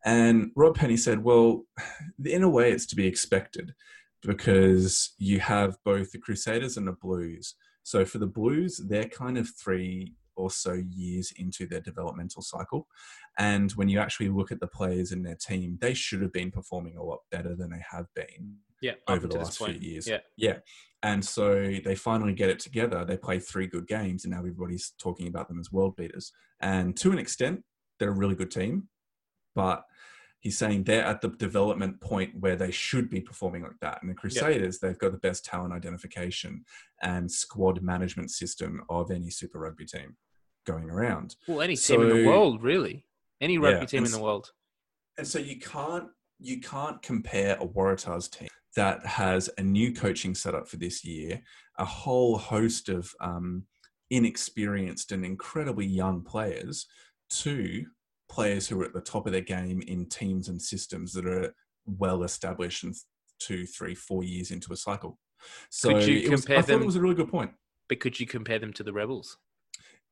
[0.05, 1.63] And Rob Penney said, well,
[2.25, 3.73] in a way, it's to be expected
[4.21, 7.55] because you have both the Crusaders and the Blues.
[7.83, 12.87] So for the Blues, they're kind of three or so years into their developmental cycle.
[13.37, 16.51] And when you actually look at the players in their team, they should have been
[16.51, 20.07] performing a lot better than they have been yeah, over the last few years.
[20.07, 20.19] Yeah.
[20.37, 20.57] Yeah.
[21.03, 23.03] And so they finally get it together.
[23.05, 26.31] They play three good games, and now everybody's talking about them as world beaters.
[26.59, 27.63] And to an extent,
[27.99, 28.89] they're a really good team.
[29.55, 29.83] But
[30.39, 34.01] he's saying they're at the development point where they should be performing like that.
[34.01, 36.65] And the Crusaders, they've got the best talent identification
[37.01, 40.17] and squad management system of any Super Rugby team
[40.65, 41.35] going around.
[41.47, 43.05] Well, any team in the world, really.
[43.39, 44.51] Any rugby Yeah, team in the world.
[45.17, 50.33] And so you can't you can't compare a Waratahs team that has a new coaching
[50.33, 51.41] setup for this year,
[51.77, 53.63] a whole host of um,
[54.09, 56.87] inexperienced and incredibly young players,
[57.29, 57.85] to
[58.31, 61.53] players who are at the top of their game in teams and systems that are
[61.85, 62.95] well established and
[63.39, 65.19] two, three, four years into a cycle.
[65.69, 67.51] So Could you it was, compare I thought it was a really good point.
[67.89, 69.37] But could you compare them to the Rebels?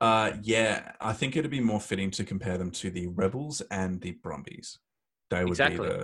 [0.02, 4.02] Uh, yeah, I think it'd be more fitting to compare them to the Rebels and
[4.02, 4.80] the Brumbies.
[5.30, 5.88] They would Exactly.
[5.88, 6.00] be the.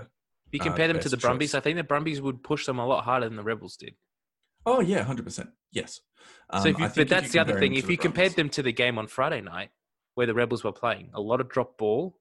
[0.48, 1.56] If you Uh, compare them to the Brumbies, choice.
[1.56, 3.96] I think the Brumbies would push them a lot harder than the Rebels did.
[4.66, 5.50] Oh yeah, hundred percent.
[5.72, 6.02] Yes.
[6.54, 7.74] so Um, if you, but if that's the other thing.
[7.76, 9.70] If you the compared them to the game on Friday night,
[10.16, 12.18] where the Rebels were playing, a lot of drop ball,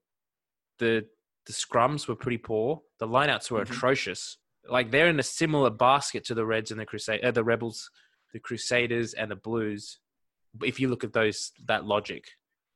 [0.79, 1.07] the
[1.47, 2.81] the scrums were pretty poor.
[2.99, 3.71] The lineouts were Mhm.
[3.71, 4.39] atrocious.
[4.67, 7.91] Like they're in a similar basket to the Reds and the Crusade, uh, the Rebels,
[8.33, 9.99] the Crusaders and the Blues.
[10.63, 12.25] If you look at those that logic,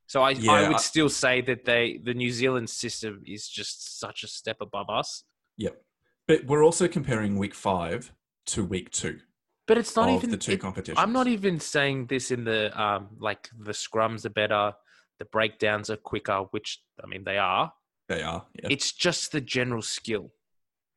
[0.05, 3.99] so I, I would I- still say that they the New Zealand system is just
[3.99, 5.23] such a step above us.
[5.57, 5.81] Yep.
[6.27, 8.13] But we're also comparing week five
[8.47, 9.19] to week two
[9.65, 10.99] But it's not even the two it- competitions.
[10.99, 14.75] I'm not even saying this in the um like the scrums are better,
[15.19, 17.71] the breakdowns are quicker, which I mean they are.
[18.07, 18.45] They are.
[18.55, 18.69] Yeah.
[18.71, 20.31] It's just the general skill,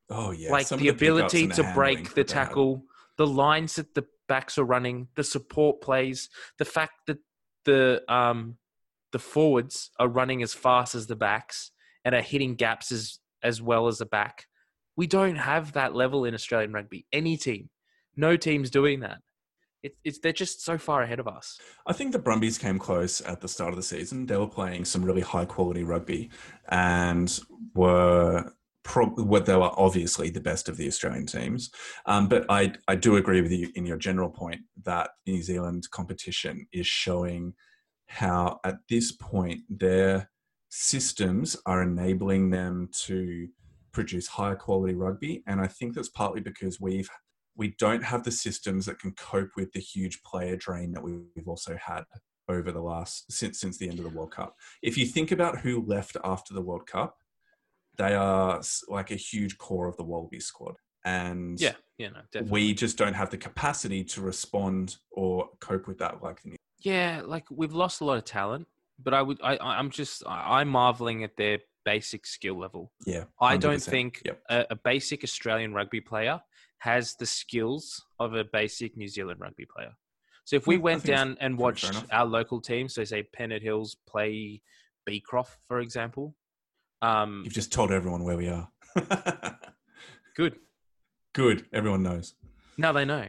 [0.09, 0.51] oh yeah.
[0.51, 2.85] like of the, ability to break the tackle,
[3.18, 7.18] the lines that the backs are running, the support plays, the fact that
[7.64, 8.57] the um
[9.12, 11.70] the forwards are running as fast as the backs
[12.05, 14.47] and are hitting gaps as as well as the back.
[14.97, 17.07] We don't have that level in Australian rugby.
[17.12, 17.70] Any team,
[18.16, 19.18] no team's doing that.
[19.83, 21.59] It, it's they're just so far ahead of us.
[21.87, 24.26] I think the Brumbies came close at the start of the season.
[24.26, 26.30] They were playing some really high quality rugby
[26.68, 27.39] and
[27.74, 28.53] were
[28.85, 31.70] prob- what they were obviously the best of the Australian teams.
[32.07, 35.89] Um, but I I do agree with you in your general point that New Zealand
[35.91, 37.55] competition is showing
[38.07, 40.30] how at this point their
[40.68, 43.49] systems are enabling them to
[43.93, 47.11] produce higher quality rugby, and I think that's partly because we've
[47.57, 51.46] we don't have the systems that can cope with the huge player drain that we've
[51.46, 52.05] also had
[52.48, 54.57] over the last since since the end of the World Cup.
[54.82, 57.16] If you think about who left after the World Cup,
[57.98, 60.74] they are like a huge core of the Wallaby squad,
[61.05, 62.50] and Yeah, you know, definitely.
[62.50, 67.22] we just don't have the capacity to respond or cope with that like the Yeah,
[67.24, 68.66] like we've lost a lot of talent,
[68.98, 72.92] but I would, I, I'm just, I'm marveling at their basic skill level.
[73.07, 73.24] yeah.
[73.40, 74.42] I don't think Yep.
[74.48, 76.40] a, a basic Australian rugby player
[76.83, 79.93] has the skills of a basic New Zealand rugby player.
[80.45, 84.61] So if we went down and watched our local teams, so say Pennant Hills play
[85.07, 86.35] Beecroft, for example,
[87.01, 88.68] um, You've just told everyone where we are.
[90.37, 90.57] good.
[91.33, 91.66] Good.
[91.72, 92.35] Everyone knows.
[92.76, 93.26] Now they know.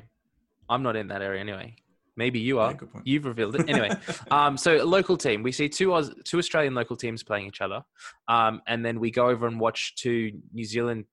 [0.68, 1.76] I'm not in that area anyway.
[2.18, 2.72] Maybe you are.
[2.72, 3.01] Yeah.
[3.04, 3.91] You've revealed it anyway.
[4.32, 7.62] um, so a local team, we see two Aus- two Australian local teams playing each
[7.62, 7.84] other,
[8.28, 11.06] um, and then we go over and watch two New Zealand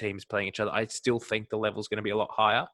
[0.00, 0.72] teams playing each other.
[0.72, 2.66] I still think the level's going to be a lot higher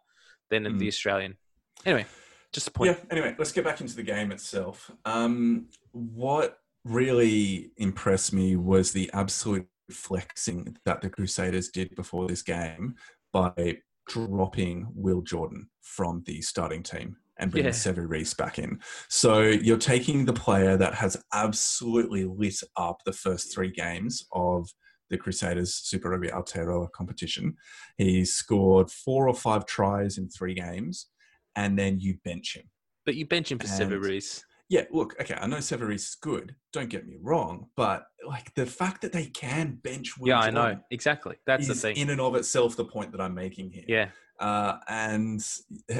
[0.51, 1.37] than in the Australian.
[1.85, 2.07] Anyway,
[2.53, 2.93] just a point.
[2.93, 3.05] Yeah.
[3.11, 4.91] Anyway, let's get back into the game itself.
[5.05, 12.43] Um, what really impressed me was the absolute flexing that the Crusaders did before this
[12.43, 12.95] game
[13.33, 17.73] by dropping Will Jordan from the starting team and bringing Yeah.
[17.73, 18.81] Sevu Reece back in.
[19.09, 24.69] So you're taking the player that has absolutely lit up the first three games of
[25.11, 27.55] the Crusaders Super Rugby Aotearoa competition.
[27.97, 31.07] He scored four or five tries in three games,
[31.55, 32.65] and then you bench him.
[33.05, 34.45] But you bench him for Sevu Reece.
[34.69, 36.57] Yeah, look, okay, I know Sevu Reece is good.
[36.73, 40.51] Don't get me wrong, but like the fact that they can bench Will Yeah, I
[40.51, 40.79] know.
[40.91, 41.37] Exactly.
[41.47, 41.97] That's the thing.
[41.97, 43.85] in and of itself the point that I'm making here.
[43.87, 44.09] yeah.
[44.39, 45.43] Uh, and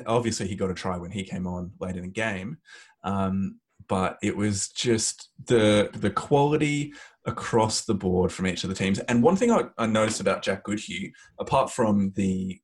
[0.07, 2.59] obviously, he got a try when he came on late in the game.
[3.03, 6.93] Um, but it was just the the quality
[7.27, 8.99] across the board from each of the teams.
[9.01, 12.59] And one thing I, I noticed about Jack Goodhue, apart from the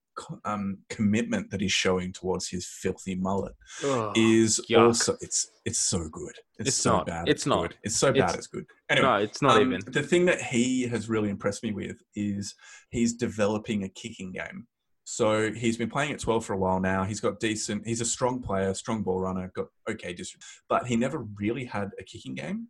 [0.44, 3.54] um, commitment that he's showing towards his filthy mullet,
[3.84, 4.12] Ugh.
[4.16, 4.86] is yuck.
[4.86, 6.34] also it's it's so good.
[6.58, 7.06] It's, It's so not.
[7.06, 7.28] bad.
[7.28, 7.62] It's not.
[7.62, 7.76] good.
[7.82, 8.16] It's so bad.
[8.18, 8.64] It's- It's, good.
[8.90, 9.80] Anyway, no, it's not um, even.
[9.90, 12.54] The thing that he has really impressed me with is
[12.90, 14.66] he's developing a kicking game.
[15.04, 17.02] So he's been playing at 12 for a while now.
[17.04, 20.94] He's got decent, he's a strong player, strong ball runner, got okay district, but he
[20.96, 22.68] never really had a kicking game.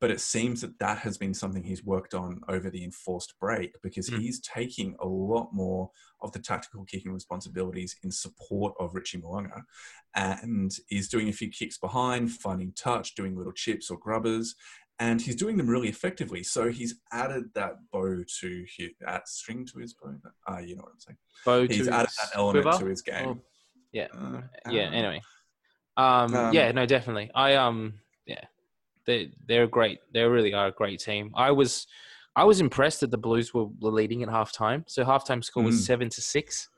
[0.00, 3.80] But it seems that that has been something he's worked on over the enforced break
[3.82, 4.20] because Mm.
[4.20, 5.90] he's taking a lot more
[6.22, 9.62] of the tactical kicking responsibilities in support of Richie Mo'unga
[10.14, 14.54] and is doing a few kicks behind, finding touch, doing little chips or grubbers,
[14.98, 16.42] and he's doing them really effectively.
[16.42, 20.18] So he's added that bow to his that string to his bow.
[20.46, 21.18] Ah, you know what I'm saying.
[21.44, 22.78] Bow He's to added that element quiver?
[22.78, 23.26] to his game.
[23.28, 23.42] Oh,
[23.92, 24.08] yeah.
[24.12, 24.88] Uh, yeah.
[24.88, 25.20] uh, Anyway.
[25.96, 26.70] Um, Um, yeah.
[26.72, 26.84] No.
[26.86, 27.30] Definitely.
[27.34, 28.00] I um.
[28.26, 28.44] Yeah.
[29.06, 30.00] They they're great.
[30.12, 31.30] They really are a great team.
[31.34, 31.86] I was
[32.36, 34.84] I was impressed that the Blues were, leading at halftime.
[34.86, 35.86] So halftime score was Mm.
[35.86, 36.68] seven to six.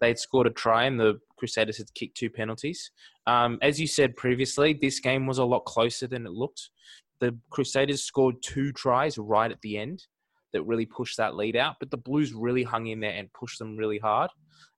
[0.00, 2.90] They'd scored a try, and the Crusaders had kicked two penalties.
[3.26, 6.70] Um, as you said previously, this game was a lot closer than it looked.
[7.18, 10.06] the Crusaders scored two tries right at the end
[10.54, 13.58] that really pushed that lead out, but the Blues really hung in there and pushed
[13.58, 14.30] them really hard.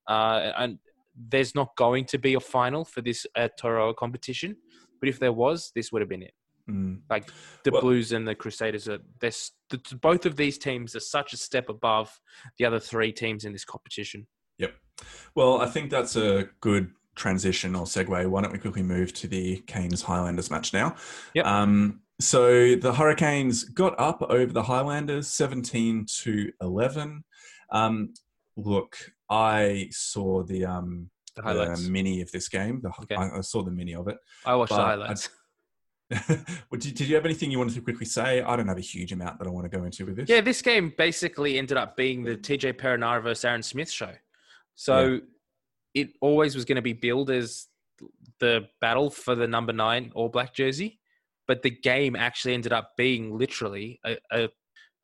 [0.08, 0.78] Uh, and
[1.30, 4.56] there's not going to be a final for this uh, Toro competition,
[4.98, 6.34] but if there was, this would have been it.
[6.70, 7.00] Mm.
[7.10, 7.28] Like
[7.64, 9.50] the Well- Blues and the Crusaders are, this
[10.00, 12.20] both of these teams are such a step above
[12.58, 14.26] the other three teams in this competition.
[14.58, 14.74] Yep.
[15.34, 18.26] Well, I think that's a good transition or segue.
[18.28, 20.94] Why don't we quickly move to the Canes Highlanders match now?
[21.34, 21.46] Yep.
[21.46, 27.24] Um, so the Hurricanes got up over the Highlanders 17 to 11.
[27.72, 28.14] Um,
[28.56, 28.96] look,
[29.28, 31.88] I saw the, um, The the highlights.
[31.88, 32.80] mini of this game.
[32.82, 33.16] The, Okay.
[33.16, 34.18] I, I saw the mini of it.
[34.46, 35.28] I watched the but I- highlights.
[36.28, 38.42] well, did, did you have anything you wanted to quickly say?
[38.42, 40.28] I don't have a huge amount that I want to go into with this.
[40.28, 44.12] Yeah, this game basically ended up being the TJ Perenara versus Aaron Smith show.
[44.74, 45.20] So
[45.94, 47.68] it always was going to be billed as
[48.40, 51.00] the battle for the number nine All Black jersey,
[51.46, 54.48] but the game actually ended up being literally a, a,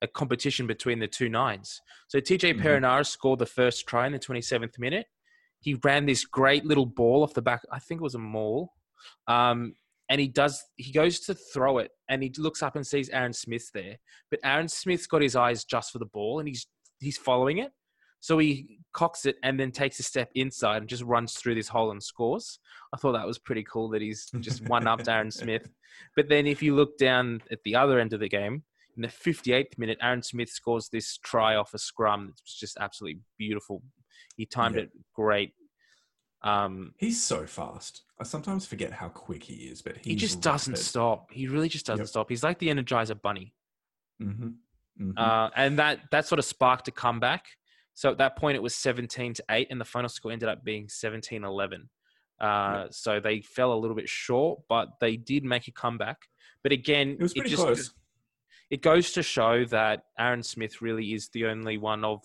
[0.03, 1.81] a competition between the two nines.
[2.09, 2.63] So TJ Mhm.
[2.63, 5.07] Perenara scored the first try in the 27th minute.
[5.61, 7.63] He ran this great little ball off the back.
[7.73, 8.73] I think it was a maul.
[9.27, 9.75] Um,
[10.09, 13.33] and he does he goes to throw it and he looks up and sees Aaron
[13.33, 13.97] Smith there.
[14.31, 16.67] But Aaron Smith's got his eyes just for the ball and he's
[17.01, 17.73] he's following it.
[18.21, 21.69] So he cocks it and then takes a step inside and just runs through this
[21.69, 22.59] hole and scores.
[22.93, 25.69] I thought that was pretty cool that he's just one upped Aaron Smith.
[26.15, 28.63] But then if you look down at the other end of the game,
[28.95, 32.29] in the 58th minute, Aaron Smith scores this try off a scrum.
[32.29, 33.83] It was just absolutely beautiful.
[34.37, 34.83] He timed Yeah.
[34.83, 35.55] it great.
[36.43, 38.03] Um, He's so fast.
[38.21, 40.85] I sometimes forget how quick he is, but he just doesn't rapid.
[40.85, 41.33] stop.
[41.33, 42.09] He really just doesn't Yep.
[42.09, 42.29] stop.
[42.31, 43.55] He's like the Energizer Bunny.
[44.21, 44.57] Mhm.
[45.01, 45.15] Mhm.
[45.17, 47.47] Uh, and that that sort of sparked a comeback.
[47.95, 50.63] So at that point, it was 17 to 8, and the final score ended up
[50.65, 51.91] being 17 11.
[52.41, 56.29] Uh, So they fell a little bit short, but they did make a comeback.
[56.63, 57.95] But again, it was pretty just, close.
[58.71, 62.25] it goes to show that Aaron Smith really is the only one of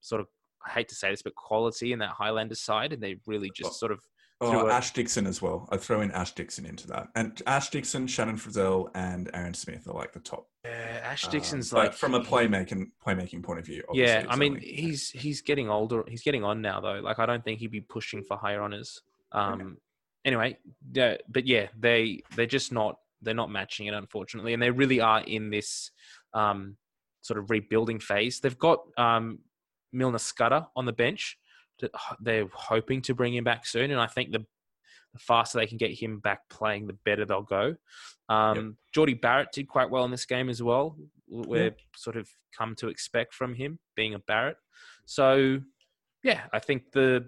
[0.00, 0.28] sort of,
[0.66, 2.92] I hate to say this, but quality in that Highlander side.
[2.92, 3.72] And they really just Oh.
[3.74, 4.00] sort of,
[4.44, 5.68] Oh, Ash Dixon as well.
[5.70, 7.06] I'd throw in Ash Dixon into that.
[7.14, 10.48] And Ash Dixon, Shannon Frizzell, and Aaron Smith are like the top.
[10.64, 13.84] Yeah, Ash um, Dixon's like, from a playmaking playmaking point of view.
[13.88, 16.02] obviously, yeah, I mean, only- he's he's getting older.
[16.08, 16.98] He's getting on now, though.
[16.98, 19.00] Like, I don't think he'd be pushing for higher honors.
[19.30, 19.78] Um,
[20.24, 20.58] anyway,
[20.92, 25.00] yeah, but yeah, they they're just not they're not matching it, unfortunately, and they really
[25.00, 25.92] are in this
[26.34, 26.76] um,
[27.20, 28.40] sort of rebuilding phase.
[28.40, 29.38] They've got um,
[29.92, 31.38] Milner Skudder on the bench.
[32.20, 34.46] They're hoping to bring him back soon, and I think the
[35.12, 37.76] the faster they can get him back playing, the better they'll go.
[38.28, 40.96] Um, Jordie Barrett did quite well in this game as well.
[41.28, 44.56] We're sort of come to expect from him being a Barrett.
[45.04, 45.60] So,
[46.22, 47.26] yeah, I think the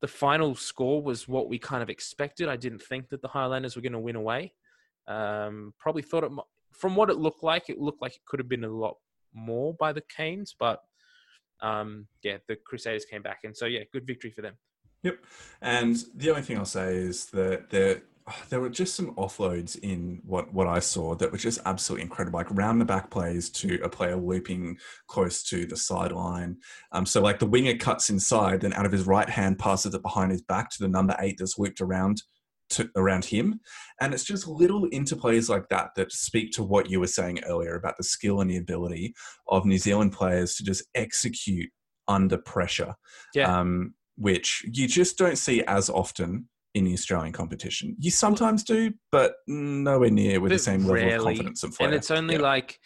[0.00, 2.48] the final score was what we kind of expected.
[2.48, 4.54] I didn't think that the Highlanders were going to win away.
[5.06, 6.32] Um, probably thought it,
[6.72, 8.96] from what it looked like, it looked like it could have been a lot
[9.34, 10.82] more by the Canes, but
[11.62, 14.54] um, yeah, the Crusaders came back, and so yeah, good victory for them.
[15.02, 15.18] Yep.
[15.62, 18.02] And the only thing I'll say is that there
[18.48, 22.38] there were just some offloads in what what I saw that were just absolutely incredible,
[22.38, 26.58] like round the back plays to a player looping close to the sideline.
[26.92, 30.02] Um, so like the winger cuts inside, then out of his right hand passes it
[30.02, 32.22] behind his back to the number eight that's looped around
[32.70, 33.60] to around him.
[34.00, 37.74] And it's just little interplays like that that speak to what you were saying earlier
[37.74, 39.14] about the skill and the ability
[39.48, 41.70] of New Zealand players to just execute
[42.08, 42.94] under pressure
[43.34, 43.60] Yeah.
[43.60, 47.96] um, which you just don't see as often in the Australian competition.
[47.98, 51.88] You sometimes do, but nowhere near with the But same level of confidence and flair.
[51.88, 52.42] And it's only Yeah.
[52.42, 52.80] like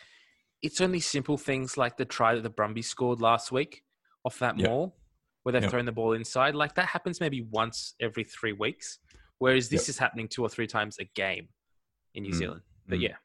[0.63, 3.83] it's only simple things like the try that the Brumbies scored last week
[4.25, 4.69] off that Yeah.
[4.69, 4.97] maul,
[5.43, 6.55] where they've thrown the ball inside.
[6.55, 8.99] Like that happens maybe once every three weeks,
[9.39, 9.89] whereas this Yep.
[9.89, 11.49] is happening two or three times a game
[12.15, 12.39] in New Mm.
[12.39, 12.63] Zealand.
[12.87, 13.03] But Mm.
[13.03, 13.17] yeah,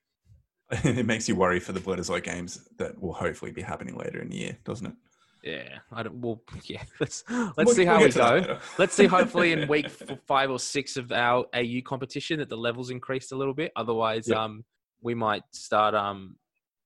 [0.99, 4.30] it makes you worry for the Bledisloe games that will hopefully be happening later in
[4.30, 4.93] the year, doesn't it?
[5.41, 6.20] yeah, I don't.
[6.22, 6.84] Well, yeah.
[6.99, 8.60] Let's let's We'll- see we'll how we go.
[8.78, 9.05] Let's see.
[9.05, 9.89] Hopefully, in week
[10.28, 13.72] five or six of our AU competition, that the levels increased a little bit.
[13.76, 14.38] Otherwise, Yep.
[14.38, 14.66] um,
[15.01, 16.36] we might start um,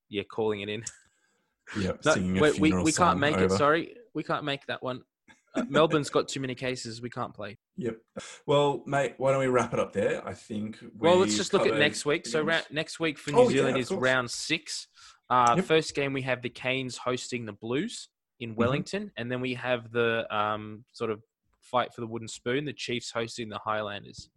[0.09, 0.83] yeah, calling it in.
[1.79, 3.49] Yep, No, we, we, we can't make it.
[3.51, 5.01] Sorry, we can't make that one.
[5.55, 7.01] Uh, Melbourne's got too many cases.
[7.01, 7.57] We can't play.
[7.77, 7.97] Yep.
[8.47, 10.25] Well, mate, why don't we wrap it up there?
[10.27, 10.77] I think.
[10.97, 12.25] Well, let's just look at next week.
[12.25, 14.01] So ra- next week for New Oh, Zealand of is course.
[14.01, 14.87] round six.
[15.29, 15.65] Uh, Yep.
[15.65, 18.09] First game we have the Canes hosting the Blues
[18.41, 18.51] Mm-hmm.
[18.51, 21.21] in Wellington, and then we have the um, sort of
[21.61, 22.65] fight for the wooden spoon.
[22.65, 24.29] The Chiefs hosting the Highlanders.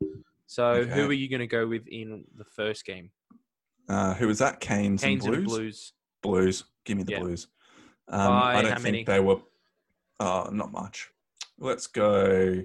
[0.47, 3.11] So who are you going to go with in the first game?
[3.89, 4.61] Uh, who was that?
[4.61, 5.59] Canes, Canes and and Blues.
[5.59, 5.93] Blues.
[6.23, 6.65] Blues.
[6.85, 7.21] Give me the Yeah.
[7.21, 7.49] Blues.
[8.09, 9.05] Um, I don't think many?
[9.05, 9.39] they were.
[10.21, 11.09] Uh, not much.
[11.59, 12.63] Let's go.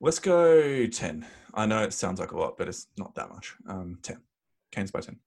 [0.00, 1.26] Let's go ten.
[1.54, 3.54] I know it sounds like a lot, but it's not that much.
[3.68, 4.18] Um, ten.
[4.72, 5.18] Canes by ten.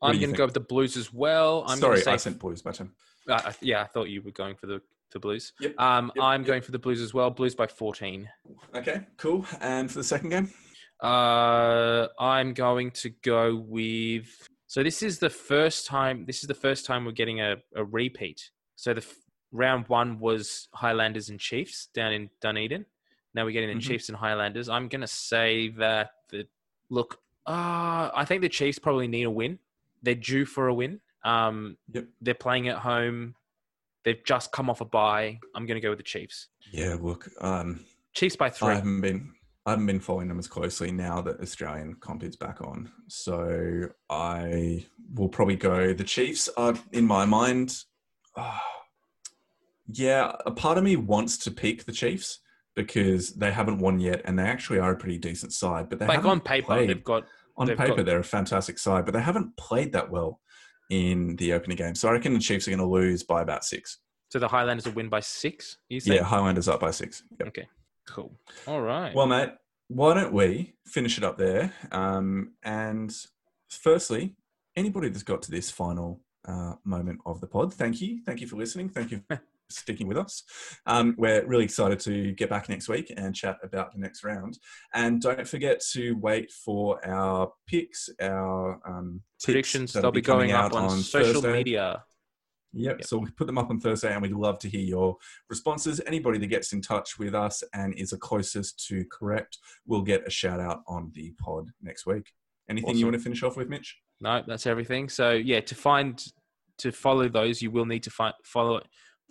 [0.00, 1.64] What I'm going to go with the Blues as well.
[1.66, 2.90] I'm Sorry, say, I sent Blues by ten.
[3.28, 4.82] uh, I- yeah, I thought you were going for the,
[5.12, 5.52] the Blues.
[5.60, 6.46] Yep, Um, yep, I'm yep.
[6.48, 7.30] going for the Blues as well.
[7.30, 8.28] Blues by 14.
[8.74, 9.46] Okay, cool.
[9.60, 10.52] And for the second game,
[11.02, 14.26] Uh, I'm going to go with.
[14.66, 16.26] So this is the first time.
[16.26, 18.50] This is the first time we're getting a, a repeat.
[18.76, 19.06] So the
[19.54, 22.84] round one was Highlanders and Chiefs down in Dunedin.
[23.34, 23.88] Now we're getting the Mhm.
[23.88, 24.68] Chiefs and Highlanders.
[24.68, 26.46] I'm going to say that the
[26.90, 27.20] look.
[27.46, 29.58] Uh, I think the Chiefs probably need a win.
[30.02, 31.00] They're due for a win.
[31.24, 32.06] Um, Yep.
[32.20, 33.34] They're playing at home.
[34.04, 35.38] They've just come off a bye.
[35.54, 36.48] I'm going to go with the Chiefs.
[36.70, 36.96] yeah.
[37.00, 38.68] Look, um, Chiefs by three.
[38.68, 39.32] I haven't been
[39.66, 42.92] I haven't been following them as closely now that Australian comp is back on.
[43.08, 44.84] So I
[45.14, 45.94] will probably go.
[45.94, 47.82] The Chiefs are in my mind.
[48.36, 48.62] ah,
[49.92, 52.40] yeah, a part of me wants to pick the Chiefs
[52.74, 55.88] because they haven't won yet, and they actually are a pretty decent side.
[55.88, 57.24] But they like on paper, played- they've got
[57.56, 60.40] on they've paper got- they're a fantastic side, but they haven't played that well
[60.90, 61.94] in the opening game.
[61.94, 63.98] So I reckon the Chiefs are going to lose by about six.
[64.30, 65.76] so the Highlanders will win by six.
[65.88, 66.00] You?
[66.04, 67.22] Yeah, Highlanders up by six.
[67.38, 67.48] Yep.
[67.48, 67.68] Okay.
[68.08, 68.36] Cool.
[68.66, 69.14] All right.
[69.14, 69.50] Well, mate,
[69.88, 71.72] why don't we finish it up there?
[71.92, 73.14] Um, and
[73.70, 74.34] firstly,
[74.76, 78.20] anybody that's got to this final uh, moment of the pod, thank you.
[78.26, 78.88] Thank you for listening.
[78.88, 79.22] Thank you
[79.70, 80.42] sticking with us.
[80.86, 84.58] Um, we're really excited to get back next week and chat about the next round.
[84.92, 90.66] And don't forget to wait for our picks, our um, predictions they'll be going up
[90.66, 91.52] out on, social Thursday.
[91.52, 92.02] media.
[92.76, 92.98] Yep.
[92.98, 93.06] Yep.
[93.06, 95.16] So we put them up on Thursday, and we'd love to hear your
[95.48, 96.00] responses.
[96.06, 100.26] Anybody that gets in touch with us and is the closest to correct will get
[100.26, 102.32] a shout out on the pod next week.
[102.68, 102.98] Anything Awesome.
[102.98, 103.96] you want to finish off with, Mitch?
[104.20, 105.08] No, that's everything.
[105.08, 106.24] So yeah, to find
[106.78, 108.80] to follow those, you will need to find follow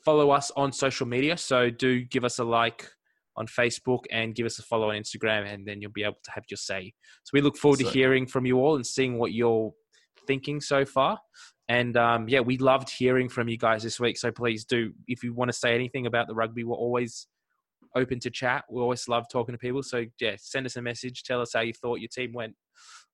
[0.05, 1.37] follow us on social media.
[1.37, 2.87] So do give us a like
[3.35, 6.31] on Facebook and give us a follow on Instagram, and then you'll be able to
[6.31, 6.93] have your say.
[7.23, 9.71] So we look forward to hearing from you all and seeing what you're
[10.27, 11.19] thinking so far.
[11.69, 14.17] And um, yeah, we loved hearing from you guys this week.
[14.17, 17.27] So please do, if you want to say anything about the rugby, we're always
[17.95, 18.65] open to chat.
[18.69, 19.81] We always love talking to people.
[19.81, 21.23] So yeah, send us a message.
[21.23, 22.53] Tell us how you thought your team went,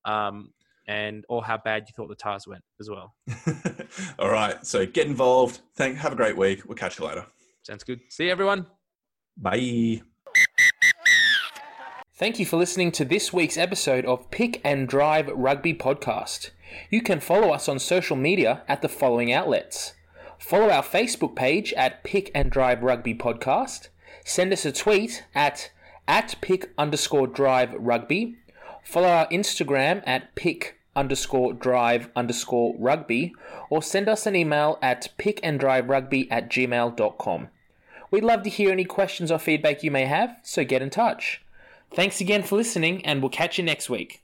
[0.05, 0.49] um,
[0.89, 3.13] and or how bad you thought the Tahs went as well.
[4.19, 4.65] All right.
[4.65, 5.61] So get involved.
[5.75, 5.97] Thank.
[5.97, 6.65] Have a great week.
[6.65, 7.27] We'll catch you later.
[7.61, 8.01] Sounds good.
[8.09, 8.65] See you, everyone.
[9.37, 10.01] Bye.
[12.15, 16.49] Thank you for listening to this week's episode of Pick and Drive Rugby Podcast.
[16.89, 19.93] You can follow us on social media at the following outlets.
[20.39, 23.89] Follow our Facebook page at Pick and Drive Rugby Podcast.
[24.25, 25.69] Send us a tweet at
[26.07, 28.37] at pick underscore drive rugby.
[28.83, 33.33] Follow our Instagram at pick underscore drive underscore rugby.
[33.69, 37.47] Or send us an email at pickanddriverugby at gmail.com.
[38.11, 41.41] We'd love to hear any questions or feedback you may have, so get in touch.
[41.93, 44.23] Thanks again for listening, and we'll catch you next week.